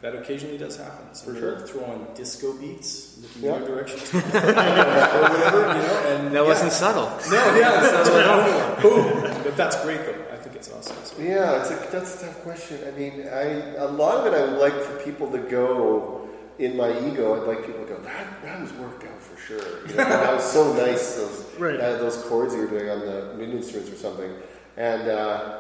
[0.06, 1.06] that occasionally does happen.
[1.14, 1.68] So For we'll sure.
[1.68, 3.56] throw on disco beats, looking Yeah.
[3.56, 6.04] in your direction, or whatever, you know.
[6.10, 6.52] And That yeah.
[6.54, 7.10] wasn't subtle.
[7.32, 8.82] No, yeah, that's right.
[8.84, 9.44] Boom.
[9.44, 10.22] But that's great, though.
[10.32, 10.98] I think it's awesome.
[11.04, 11.22] So.
[11.22, 12.78] Yeah, it's a, that's a tough question.
[12.88, 13.46] I mean, I
[13.88, 16.30] a lot of it I would like for people to go
[16.60, 17.26] in my ego.
[17.42, 19.88] I'd like people to go, that, that was worked out for sure.
[19.88, 21.80] You know, that was so nice, those, Right.
[21.80, 24.32] uh, those chords you were doing on the mid instruments or something.
[24.78, 25.60] And uh,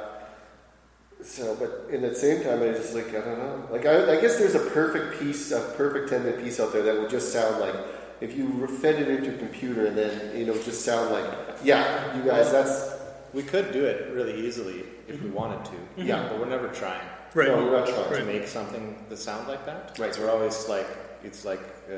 [1.24, 3.68] so, but in the same time, I just like, I don't know.
[3.72, 6.84] Like, I, I guess there's a perfect piece, a perfect 10 minute piece out there
[6.84, 7.76] that would just sound like,
[8.22, 11.26] if you fed it into a computer and then, you know, just sound like,
[11.64, 12.94] yeah, you guys, that's,
[13.34, 16.04] We could do it really easily if we wanted to.
[16.04, 16.28] Yeah.
[16.30, 17.50] but we're never trying Right.
[17.50, 18.20] no, we're not trying.
[18.20, 20.00] to make something that sound like that.
[20.00, 20.16] Right.
[20.16, 20.88] So we're always like,
[21.24, 21.60] it's like,
[21.92, 21.98] uh,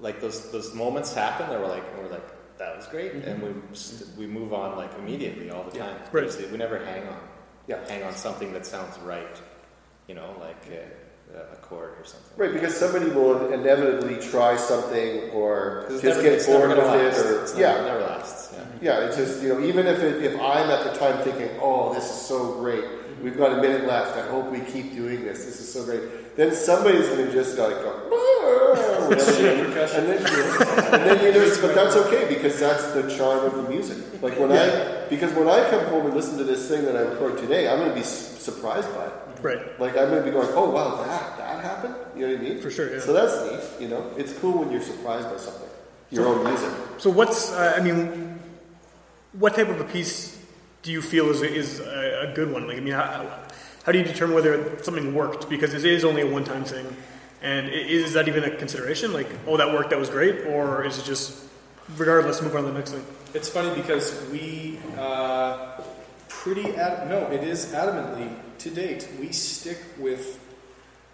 [0.00, 2.26] like those those moments happen that we're like, we're like,
[2.60, 5.86] that was great, and we st- we move on like immediately all the Yeah.
[5.86, 5.96] time.
[6.12, 6.24] Right.
[6.26, 7.18] Basically, We never hang on,
[7.66, 7.78] Yeah.
[7.88, 9.36] hang on something that sounds right,
[10.06, 12.32] you know, like uh, a chord or something.
[12.36, 17.42] Right, because somebody will inevitably try something or just never- get bored with it, or
[17.42, 18.52] It's never, yeah, never lasts.
[18.52, 18.98] Yeah.
[19.00, 19.06] yeah.
[19.06, 22.04] It's just you know, even if it, if I'm at the time thinking, oh, this
[22.04, 22.84] is so great,
[23.22, 24.18] we've got a minute left.
[24.18, 25.44] I hope we keep doing this.
[25.46, 26.02] This is so great.
[26.36, 31.74] Then somebody's going to just like go, "Ah," and then and then you know, but
[31.74, 33.98] that's okay because that's the charm of the music.
[34.22, 37.00] Like when I because when I come home and listen to this thing that I
[37.00, 39.12] record today, I'm going to be surprised by it.
[39.42, 39.80] Right.
[39.80, 41.94] Like I'm gonna be going, oh wow, that that happened.
[42.14, 42.60] You know what I mean?
[42.60, 43.00] For sure, yeah.
[43.00, 43.82] So that's neat.
[43.82, 45.68] You know, it's cool when you're surprised by something.
[46.10, 46.70] Your own music.
[46.98, 47.52] So what's?
[47.52, 48.38] Uh, I mean,
[49.32, 50.38] what type of a piece
[50.82, 52.66] do you feel is is a, a good one?
[52.66, 53.44] Like, I mean, how,
[53.84, 55.48] how do you determine whether something worked?
[55.48, 56.86] Because it is only a one time thing,
[57.42, 59.12] and is that even a consideration?
[59.12, 61.44] Like, oh, that worked, that was great, or is it just
[61.96, 63.04] regardless, move on to the next thing?
[63.34, 65.80] It's funny because we uh,
[66.28, 68.28] pretty ad- no, it is adamantly
[68.58, 70.38] to date we stick with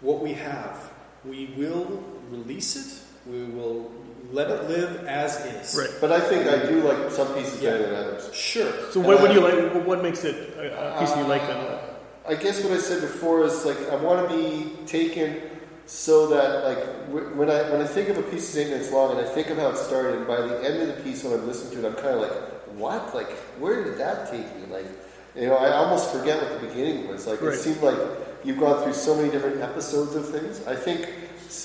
[0.01, 0.91] what we have.
[1.25, 3.03] We will release it.
[3.29, 3.91] We will
[4.31, 5.75] let it live as is.
[5.77, 5.89] Right.
[6.01, 8.33] But I think I do like some pieces better than others.
[8.33, 8.71] Sure.
[8.91, 9.73] So what, what do you like?
[9.73, 11.79] What- What makes it a, a piece that you like then?
[12.27, 15.41] I guess what I said before is like I want to be taken
[15.85, 18.91] so that like wh- when I when I think of a piece that's eight minutes
[18.91, 21.23] long and I think of how it started, and by the end of the piece
[21.23, 22.33] when I'm listening to it, I'm kind of like,
[22.77, 23.15] what?
[23.15, 24.65] Like where did that take me?
[24.69, 24.85] Like
[25.35, 27.27] you know, I almost forget what the beginning was.
[27.27, 27.53] Like Right.
[27.53, 27.97] it seemed like
[28.43, 30.65] you've gone through so many different episodes of things.
[30.67, 31.07] I think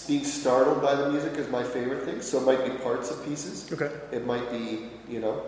[0.07, 2.21] being startled by the music is my favorite thing.
[2.23, 3.73] So it might be parts of pieces.
[3.73, 3.91] Okay.
[4.13, 5.43] It might be, you know.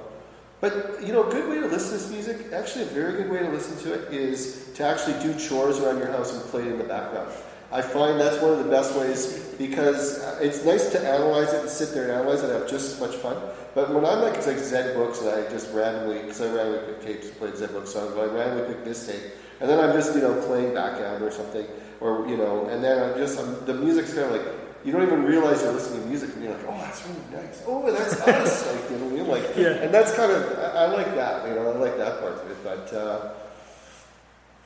[0.64, 3.30] But, you know, a good way to listen to this music, actually, a very good
[3.30, 6.62] way to listen to it is to actually do chores around your house and play
[6.62, 7.30] it in the background.
[7.70, 11.60] I find that's one of the best ways because uh, it's nice to analyze it
[11.60, 13.36] and sit there and analyze it and have just as much fun.
[13.74, 16.94] But when I'm like, it's like Zen books and I just randomly, because I randomly
[16.94, 19.34] pick tapes and played Zen book songs, but I randomly pick this tape.
[19.60, 21.66] And then I'm just, you know, playing background or something,
[22.00, 25.02] or, you know, and then I'm just, I'm, the music's kind of like, you don't
[25.02, 27.62] even realize you're listening to music, and you're like, "Oh, that's really nice.
[27.66, 29.28] Oh, that's us." like, you know what I mean?
[29.28, 29.82] Like, Yeah.
[29.82, 31.48] and that's kind of I, I like that.
[31.48, 32.56] You know, I like that part of it.
[32.62, 33.32] But, uh,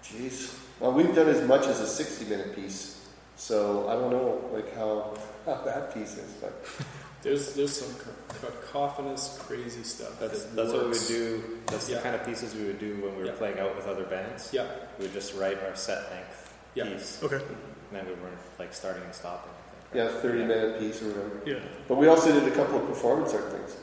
[0.03, 3.07] jeez, well, we've done as much as a sixty-minute piece,
[3.37, 5.17] so I don't know like how
[5.47, 6.33] how that piece is.
[6.41, 6.53] But
[7.21, 7.93] There's there's some
[8.29, 10.21] cacophonous, crazy stuff.
[10.21, 11.59] That's that that's what we would do.
[11.67, 11.97] That's Yeah.
[11.97, 13.33] the kind of pieces we would do when we were Yeah.
[13.33, 14.51] playing out with other bands.
[14.53, 14.67] Yeah.
[14.99, 16.85] We would just write our set length Yeah.
[16.85, 17.35] piece, Okay.
[17.43, 17.57] and
[17.91, 19.51] then we weren't like starting and stopping.
[19.91, 21.41] I think, yeah, thirty-minute piece or whatever.
[21.47, 21.59] Yeah.
[21.87, 23.77] But we also did a couple of performance art things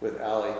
[0.00, 0.52] with Ali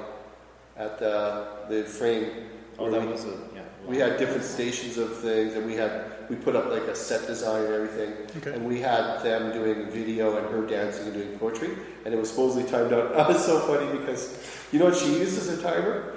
[0.77, 2.49] at uh, the frame.
[2.79, 3.63] Oh, that we- was a yeah.
[3.87, 7.27] We had different stations of things, and we had we put up like a set
[7.27, 8.53] design and everything, Okay.
[8.53, 11.71] and we had them doing video and her dancing and doing poetry,
[12.05, 13.13] and it was supposedly timed out.
[13.17, 14.37] That was so funny because
[14.73, 16.15] you know what she used as a timer?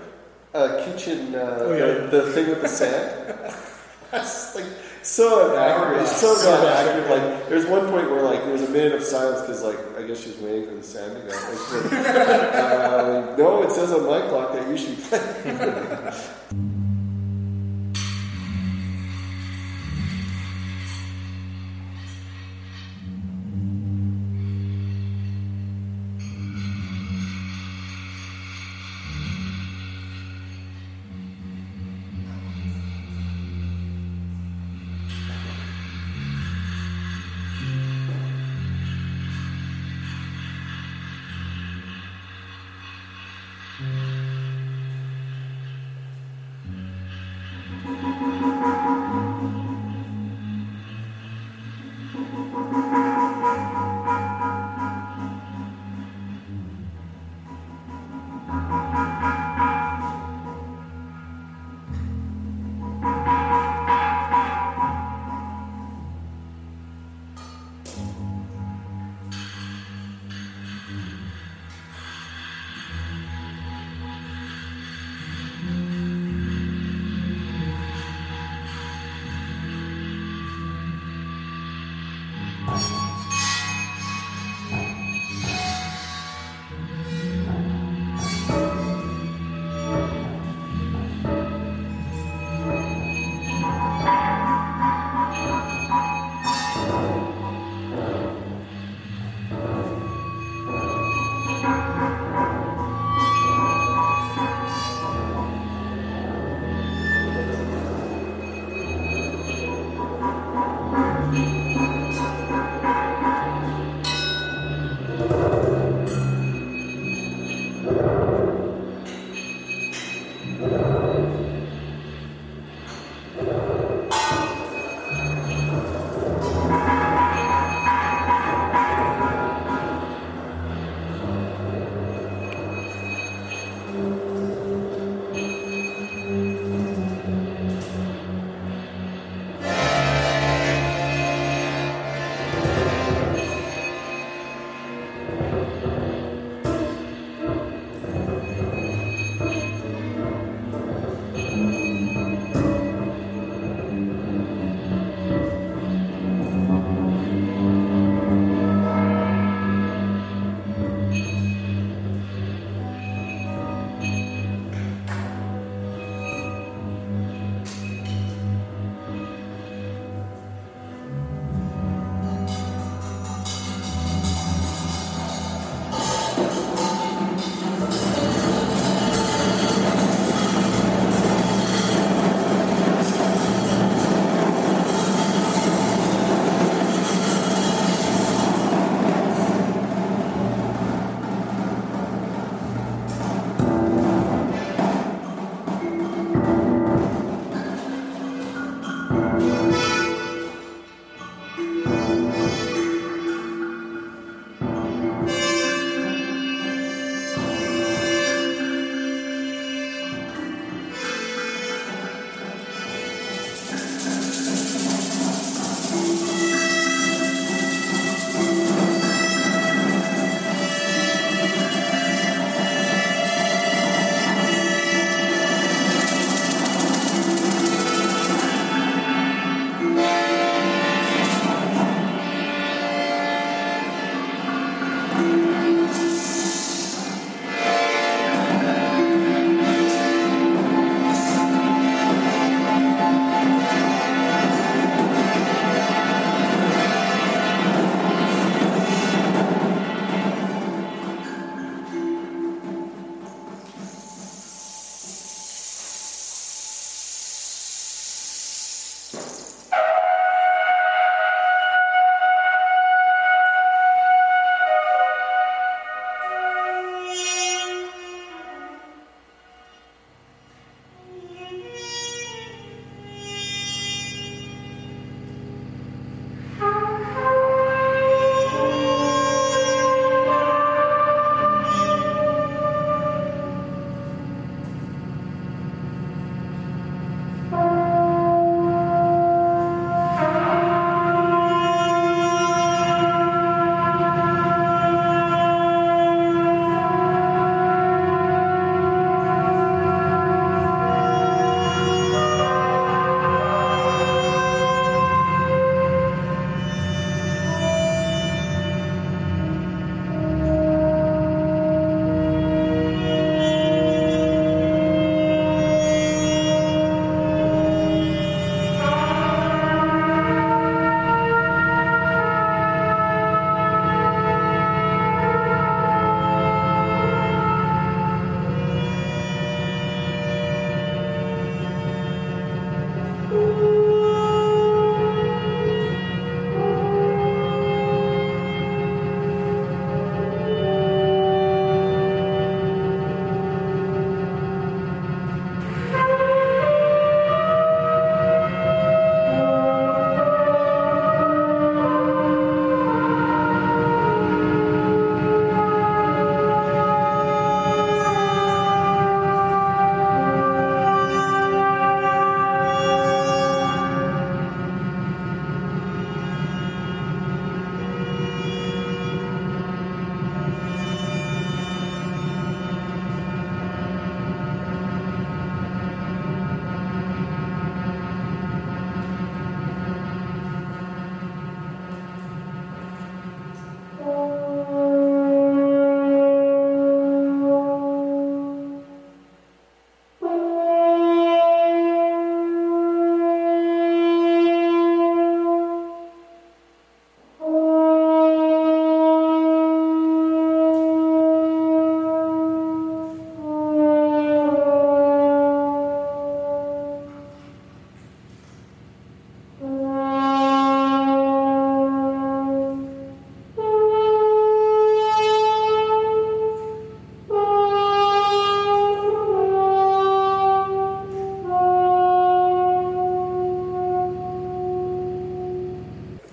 [0.56, 2.06] A kitchen, uh, Oh, yeah, the, yeah.
[2.08, 3.36] the thing with the sand.
[4.12, 4.66] That's like
[5.10, 6.02] so inaccurate.
[6.02, 7.10] It's so not accurate.
[7.10, 10.04] Like, there's one point where like there was a minute of silence because like I
[10.04, 11.28] guess she's waiting for the sound to go.
[11.28, 11.94] Like,
[12.56, 16.76] uh, no, it says on my clock that you should play.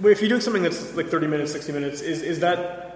[0.06, 2.86] if you're doing something that's like 30 minutes, 60 minutes, is is that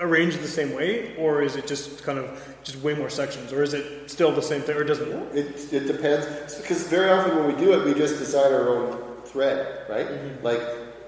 [0.00, 3.62] arranged the same way, or is it just kind of just way more sections, or
[3.62, 5.36] is it still the same thing, or doesn't it?
[5.36, 6.26] It, it depends.
[6.26, 10.06] It's because very often when we do it, we just design our own thread, right?
[10.06, 10.44] Mm-hmm.
[10.44, 10.60] Like,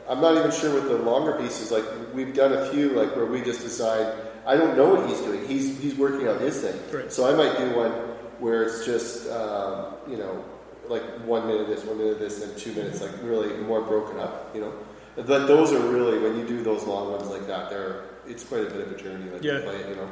[0.08, 1.70] I'm not even sure with the longer pieces.
[1.70, 4.14] Like, we've done a few, like, where we just decide,
[4.46, 5.46] I don't know what he's doing.
[5.46, 6.78] He's, he's working on his thing.
[6.92, 7.12] Right.
[7.12, 7.92] So I might do one
[8.38, 10.44] where it's just, um, you know,
[10.88, 13.80] like one minute of this, one minute of this, and two minutes, like really more
[13.80, 14.72] broken up, you know?
[15.16, 18.62] But those are really, when you do those long ones like that, they're, it's quite
[18.62, 19.30] a bit of a journey.
[19.30, 19.58] Like, Yeah.
[19.58, 20.10] to play it, you know?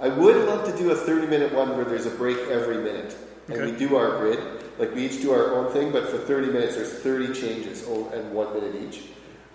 [0.00, 3.16] I would love to do a 30 minute one where there's a break every minute.
[3.48, 3.72] And Okay.
[3.72, 4.38] we do our grid.
[4.78, 8.08] Like we each do our own thing, but for 30 minutes there's 30 changes oh,
[8.14, 9.02] and one minute each.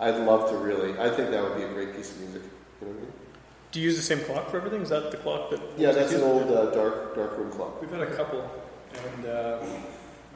[0.00, 2.42] I'd love to really, I think that would be a great piece of music.
[2.80, 3.12] You know what I mean?
[3.72, 4.80] Do you use the same clock for everything?
[4.82, 5.60] Is that the clock that?
[5.76, 7.80] Yeah, that's an old uh, dark dark room clock.
[7.80, 8.48] We've had a couple,
[8.94, 9.58] and uh,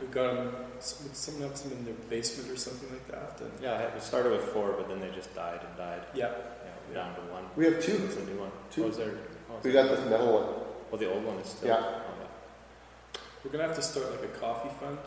[0.03, 0.55] we've got them.
[0.81, 3.41] Someone has them in their basement or something like that.
[3.41, 6.03] And Yeah, we started with four, but then they just died and died.
[6.15, 7.45] yeah, Yeah, we're down to one.
[7.57, 8.03] We have two.
[8.05, 8.51] It's a new one.
[8.71, 8.85] Two.
[8.87, 9.15] Oh, there?
[9.51, 10.47] Oh, We got this metal one.
[10.91, 11.69] Well, the old one is still.
[11.69, 11.83] Yeah.
[11.85, 12.09] Oh,
[13.45, 14.99] we're gonna have to start like a coffee fund,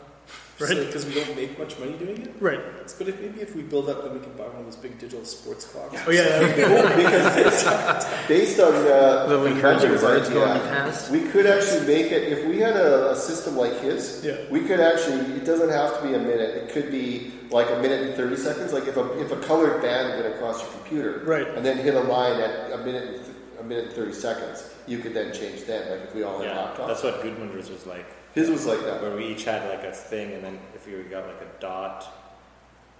[0.58, 0.70] Right.
[0.86, 2.34] Because we don't make much money doing it.
[2.40, 2.58] Right.
[2.98, 4.98] But if, maybe if we build up, then we can buy one of those big
[4.98, 6.00] digital sports clocks.
[6.06, 6.22] Oh yeah.
[6.22, 11.10] that would be Cool, because it's based on uh, Little encouraging words idea, going past.
[11.10, 14.24] We could actually make it if we had a, a system like his.
[14.24, 14.38] Yeah.
[14.50, 15.20] We could actually.
[15.36, 16.56] It doesn't have to be a minute.
[16.56, 18.72] It could be like a minute and thirty seconds.
[18.72, 21.46] Like if a if a colored band went across your computer, Right.
[21.48, 24.64] and then hit a line at a minute and th- a minute and thirty seconds,
[24.86, 26.86] you could then change that, Like if we all had Yeah, laptops.
[26.88, 28.06] that's what Goodwinter's was like.
[28.36, 29.00] His was like that.
[29.00, 32.06] Where we each had like a thing, and then if you got like a dot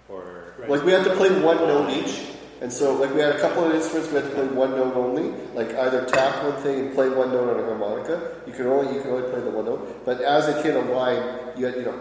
[0.09, 2.23] or Like we had to play one note each,
[2.59, 4.95] and so like we had a couple of instruments, we had to play one note
[4.95, 5.29] only.
[5.53, 8.41] Like either tap one thing and play one note on a harmonica.
[8.47, 10.03] You could only you could only play the one note.
[10.05, 11.21] But as a kid a line,
[11.55, 11.99] you had you know.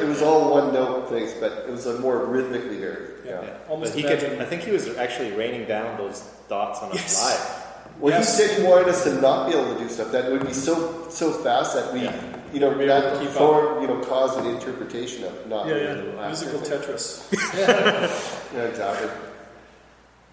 [0.00, 3.22] It was all one note things, but it was a more rhythmically heard.
[3.26, 3.42] Yeah.
[3.42, 3.56] Yeah.
[3.68, 7.22] Almost he could, I think he was actually raining down those dots on us Yes.
[7.22, 7.67] live.
[8.00, 8.38] Well, Yes.
[8.38, 10.52] he said he wanted us to not be able to do stuff that would be
[10.52, 12.14] so so fast that we, Yeah.
[12.52, 15.66] you know, Be able to that keep form, you know, cause an interpretation of not
[15.66, 15.92] Yeah, yeah.
[15.94, 16.60] able to act musical.
[16.60, 17.04] Tetris.
[18.54, 19.10] Yeah, exactly.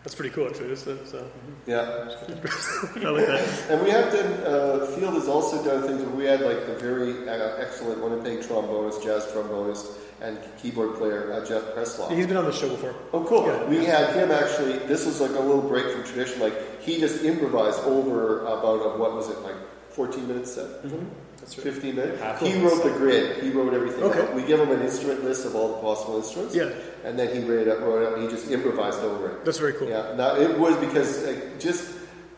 [0.03, 0.67] That's pretty cool, actually.
[0.69, 1.23] That's, that's, uh,
[1.65, 1.81] Yeah.
[3.05, 3.43] I like that.
[3.71, 6.75] And we have done, uh, Field has also done things where we had like the
[6.75, 9.87] very uh, excellent Winnipeg trombonist, jazz trombonist,
[10.21, 12.15] and keyboard player, uh, Jeff Presslaff.
[12.15, 12.95] He's been on the show before.
[13.13, 13.45] Oh, cool.
[13.47, 13.65] Yeah.
[13.65, 16.39] We had him actually, this was like a little break from tradition.
[16.39, 19.55] Like, he just improvised over about, a, what was it, like
[19.89, 20.83] 14 minutes set?
[20.83, 21.05] Mm-hmm.
[21.39, 21.63] That's right.
[21.65, 22.19] 15 minutes?
[22.21, 23.43] Ah, Half he wrote the grid.
[23.43, 24.21] He wrote everything Okay.
[24.21, 24.33] out.
[24.33, 26.55] We give him an instrument list of all the possible instruments.
[26.55, 26.71] Yeah.
[27.03, 29.45] And then he wrote it, up, wrote it up, and he just improvised over it.
[29.45, 29.89] That's very cool.
[29.89, 31.93] Yeah, now it was because like, just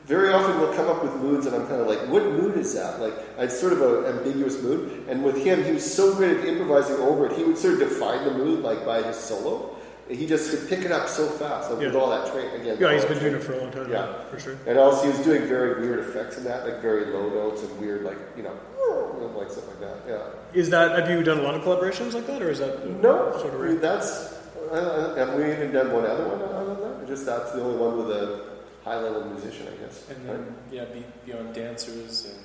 [0.08, 2.74] very often we'll come up with moods, and I'm kind of like, what mood is
[2.76, 3.02] that?
[3.02, 5.04] Like, it's sort of an ambiguous mood.
[5.10, 7.34] And with him, he was so good at improvising over it.
[7.34, 9.76] He would sort of define the mood like by his solo.
[10.10, 12.78] He just could pick it up so fast like, with all that train again.
[12.80, 13.92] Yeah, he's been doing it for a long time.
[13.92, 14.24] Yeah.
[14.32, 14.58] for sure.
[14.66, 17.78] And also, he was doing very weird effects in that, like very low notes and
[17.78, 18.56] weird, like you know,
[19.36, 19.98] like stuff like that.
[20.08, 20.60] Yeah.
[20.60, 23.38] Is that have you done a lot of collaborations like that, or is that No,
[23.38, 24.36] sort of that's.
[24.72, 27.08] Uh, have we even done one other one other than that?
[27.08, 28.57] Just that's the only one with a
[28.88, 30.10] high level musician, I guess.
[30.10, 30.38] And right?
[30.38, 32.40] then, yeah, be, beyond dancers and,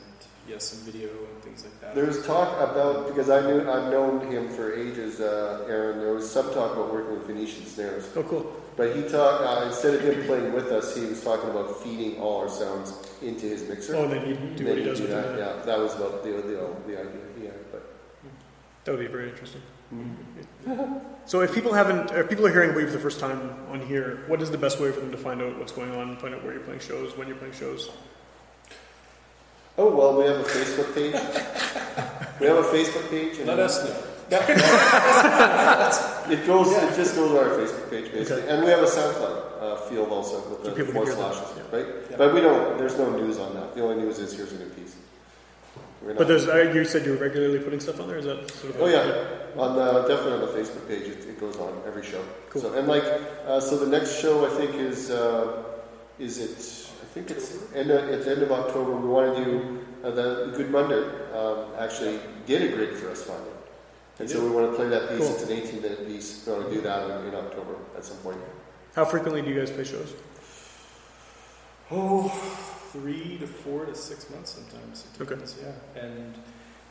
[0.49, 1.95] yeah, some video and things like that.
[1.95, 6.01] There was talk about because I knew I've known him for ages, uh, Aaron.
[6.01, 8.53] There was some talk about working with Venetian snares, Oh, cool.
[8.77, 12.19] but he talked uh, instead of him playing with us, he was talking about feeding
[12.21, 13.95] all our sounds into his mixer.
[13.95, 15.35] Oh, and then he'd do what he does do with that.
[15.35, 15.39] it.
[15.39, 17.71] Yeah, that was about the the, the idea he had.
[17.71, 17.83] But
[18.85, 19.63] That would be very interesting.
[21.25, 24.25] So, if people haven't, if people are hearing Wave for the first time on here,
[24.27, 26.43] what is the best way for them to find out what's going on, find out
[26.43, 27.91] where you're playing shows, when you're playing shows?
[29.79, 31.15] oh well, we have a Facebook page.
[32.41, 33.95] we have a Facebook page, and Let us know.
[36.33, 36.73] It goes.
[36.73, 38.53] It just goes on our Facebook page basically, Okay.
[38.53, 41.35] and we have a SoundCloud uh, field also with So the people four hear that,
[41.35, 41.77] slashes, yeah.
[41.77, 41.87] right?
[42.11, 42.17] Yeah.
[42.17, 42.79] But we don't.
[42.79, 43.75] There's no news on that.
[43.75, 44.97] The only news is here's a new piece.
[46.05, 48.19] We're But there's, uh, you said you're regularly putting stuff on there.
[48.19, 48.81] Is that sort of?
[48.83, 52.23] Oh yeah, on the definitely on the Facebook page, it, it goes on every show.
[52.51, 52.63] Cool.
[52.63, 53.05] So and like,
[53.47, 55.63] uh, so the next show I think is uh,
[56.19, 56.89] is it?
[57.03, 58.93] I think it's end of, it's end of October.
[58.97, 61.03] We want to do uh, the Good Monday.
[61.35, 63.51] um, actually did a grid for us finally,
[64.19, 65.19] and so we want to play that piece.
[65.19, 65.35] Cool.
[65.35, 66.45] It's an 18 minute piece.
[66.47, 68.39] We want to do that in, in October at some point.
[68.95, 70.15] How frequently do you guys play shows?
[71.91, 72.33] Oh,
[72.93, 75.05] three to four to six months sometimes.
[75.15, 75.31] It Okay.
[75.31, 76.35] depends, Yeah, and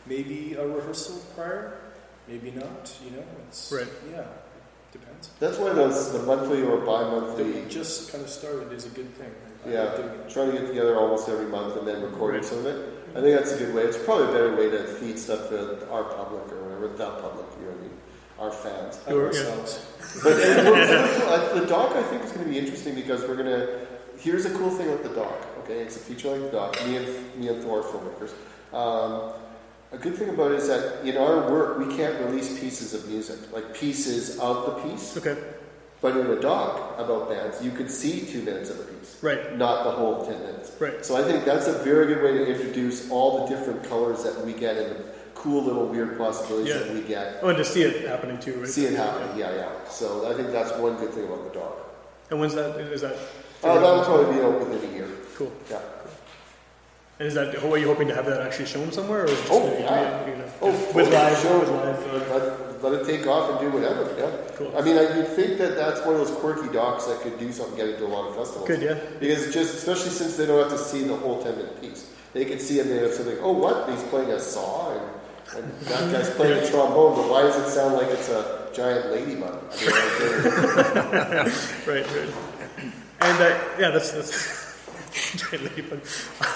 [0.06, 1.74] maybe a rehearsal prior,
[2.28, 2.92] maybe not.
[3.04, 3.88] You know, it's Right.
[4.12, 4.24] Yeah,
[4.92, 5.30] depends.
[5.40, 7.66] That's why those the monthly or bi-monthly.
[7.70, 9.32] just kind of started is a good thing.
[9.66, 12.50] I Yeah, like doing trying to get together almost every month and then recording Right.
[12.50, 12.98] some of it.
[13.16, 13.84] I think that's a good way.
[13.84, 17.46] It's probably a better way to feed stuff to our public or whatever, the public,
[17.60, 17.98] you know what I mean?
[18.40, 18.98] our fans.
[19.08, 19.86] Out of ourselves.
[20.24, 23.22] But and what's really cool, the doc, I think, is going to be interesting because
[23.22, 23.86] we're going to.
[24.18, 25.36] Here's a cool thing with the doc.
[25.64, 26.76] Okay, it's a feature length doc.
[26.86, 28.32] Me and me and Thor are filmmakers.
[28.74, 29.34] Um,
[29.92, 33.08] a good thing about it is that in our work we can't release pieces of
[33.10, 35.18] music, like pieces of the piece.
[35.18, 35.38] Okay.
[36.02, 39.56] But in a doc about bands, you could see two minutes of a piece, Right.
[39.56, 40.72] not the whole ten minutes.
[40.80, 41.06] Right.
[41.06, 44.44] So I think that's a very good way to introduce all the different colors that
[44.44, 45.04] we get and the
[45.36, 46.80] cool little weird possibilities Yeah.
[46.80, 47.38] that we get.
[47.44, 48.68] Oh, and to see it happening too, right?
[48.68, 49.70] See it happen, yeah, yeah.
[49.90, 51.78] So I think that's one good thing about the doc.
[52.32, 52.80] And when's that?
[52.80, 53.16] Is that?
[53.64, 55.08] Uh, that'll probably be out within a year.
[55.42, 55.52] Cool.
[55.72, 55.80] Yeah.
[57.20, 57.56] And is that?
[57.64, 59.80] Are you hoping to have that actually shown somewhere, or is it just Oh, gonna
[59.80, 60.28] yeah.
[60.30, 61.38] you know, Oh, with live?
[61.40, 62.32] show With live.
[62.32, 64.14] Uh, let, let it take off and do whatever.
[64.18, 64.32] Yeah.
[64.56, 64.74] Cool.
[64.78, 67.52] I mean, I, you'd think that that's one of those quirky docs that could do
[67.52, 68.68] something, get into a lot of festivals.
[68.68, 68.98] Good, yeah.
[69.20, 72.46] Because just, especially since they don't have to see the whole ten minute piece, they
[72.46, 73.38] can see and they have something.
[73.42, 73.88] Oh, what?
[73.90, 77.16] He's playing a saw, and, and that guy's playing a trombone.
[77.18, 79.60] But why does it sound like it's a giant ladybug?
[79.72, 81.54] I mean,
[81.86, 82.34] Right, right.
[83.22, 84.61] And uh, yeah, that's that's.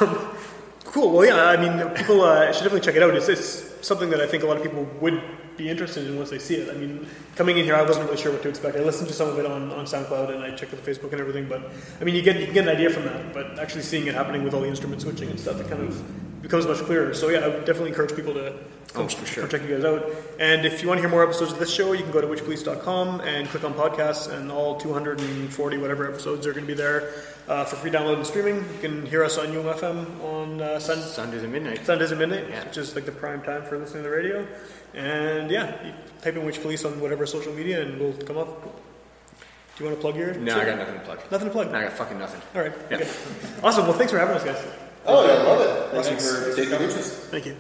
[0.01, 0.17] Um,
[0.85, 1.11] cool.
[1.11, 1.45] Well, yeah.
[1.45, 3.13] I mean, people uh, should definitely check it out.
[3.15, 5.21] It's, it's something that I think a lot of people would
[5.57, 6.69] be interested in once they see it.
[6.69, 8.75] I mean, coming in here, I wasn't really sure what to expect.
[8.75, 11.11] I listened to some of it on, on SoundCloud and I checked out the Facebook
[11.11, 11.47] and everything.
[11.47, 13.33] But I mean, you get you can get an idea from that.
[13.33, 16.41] But actually seeing it happening with all the instrument switching and stuff, it kind of
[16.41, 17.13] becomes much clearer.
[17.13, 18.53] So yeah, I would definitely encourage people to
[18.93, 19.47] come, Oh, for sure.
[19.47, 20.05] check you guys out.
[20.39, 22.27] And if you want to hear more episodes of this show, you can go to
[22.27, 27.13] witchpolice.com and click on podcasts, and all 240 whatever episodes are going to be there
[27.47, 28.55] uh, for free download and streaming.
[28.57, 31.85] You can hear us on UMFM on uh, Sun- Sundays at midnight.
[31.85, 32.63] Sundays at midnight, Yeah.
[32.65, 34.47] which is like the prime time for listening to the radio.
[34.93, 38.63] And yeah, you type in Witch Police on whatever social media, and we'll come up.
[38.63, 40.33] Do you want to plug your?
[40.35, 41.19] No, I got nothing to plug.
[41.31, 41.71] Nothing to plug.
[41.71, 42.41] No, I got fucking nothing.
[42.55, 42.73] All right.
[42.89, 42.97] Yeah.
[42.97, 43.09] Okay.
[43.61, 43.83] Awesome.
[43.87, 44.63] Well, thanks for having us, guys.
[45.05, 45.91] oh, yeah, I love it.
[45.91, 46.25] Thank Thanks.
[46.25, 47.13] you for taking interest.
[47.29, 47.57] Thank you.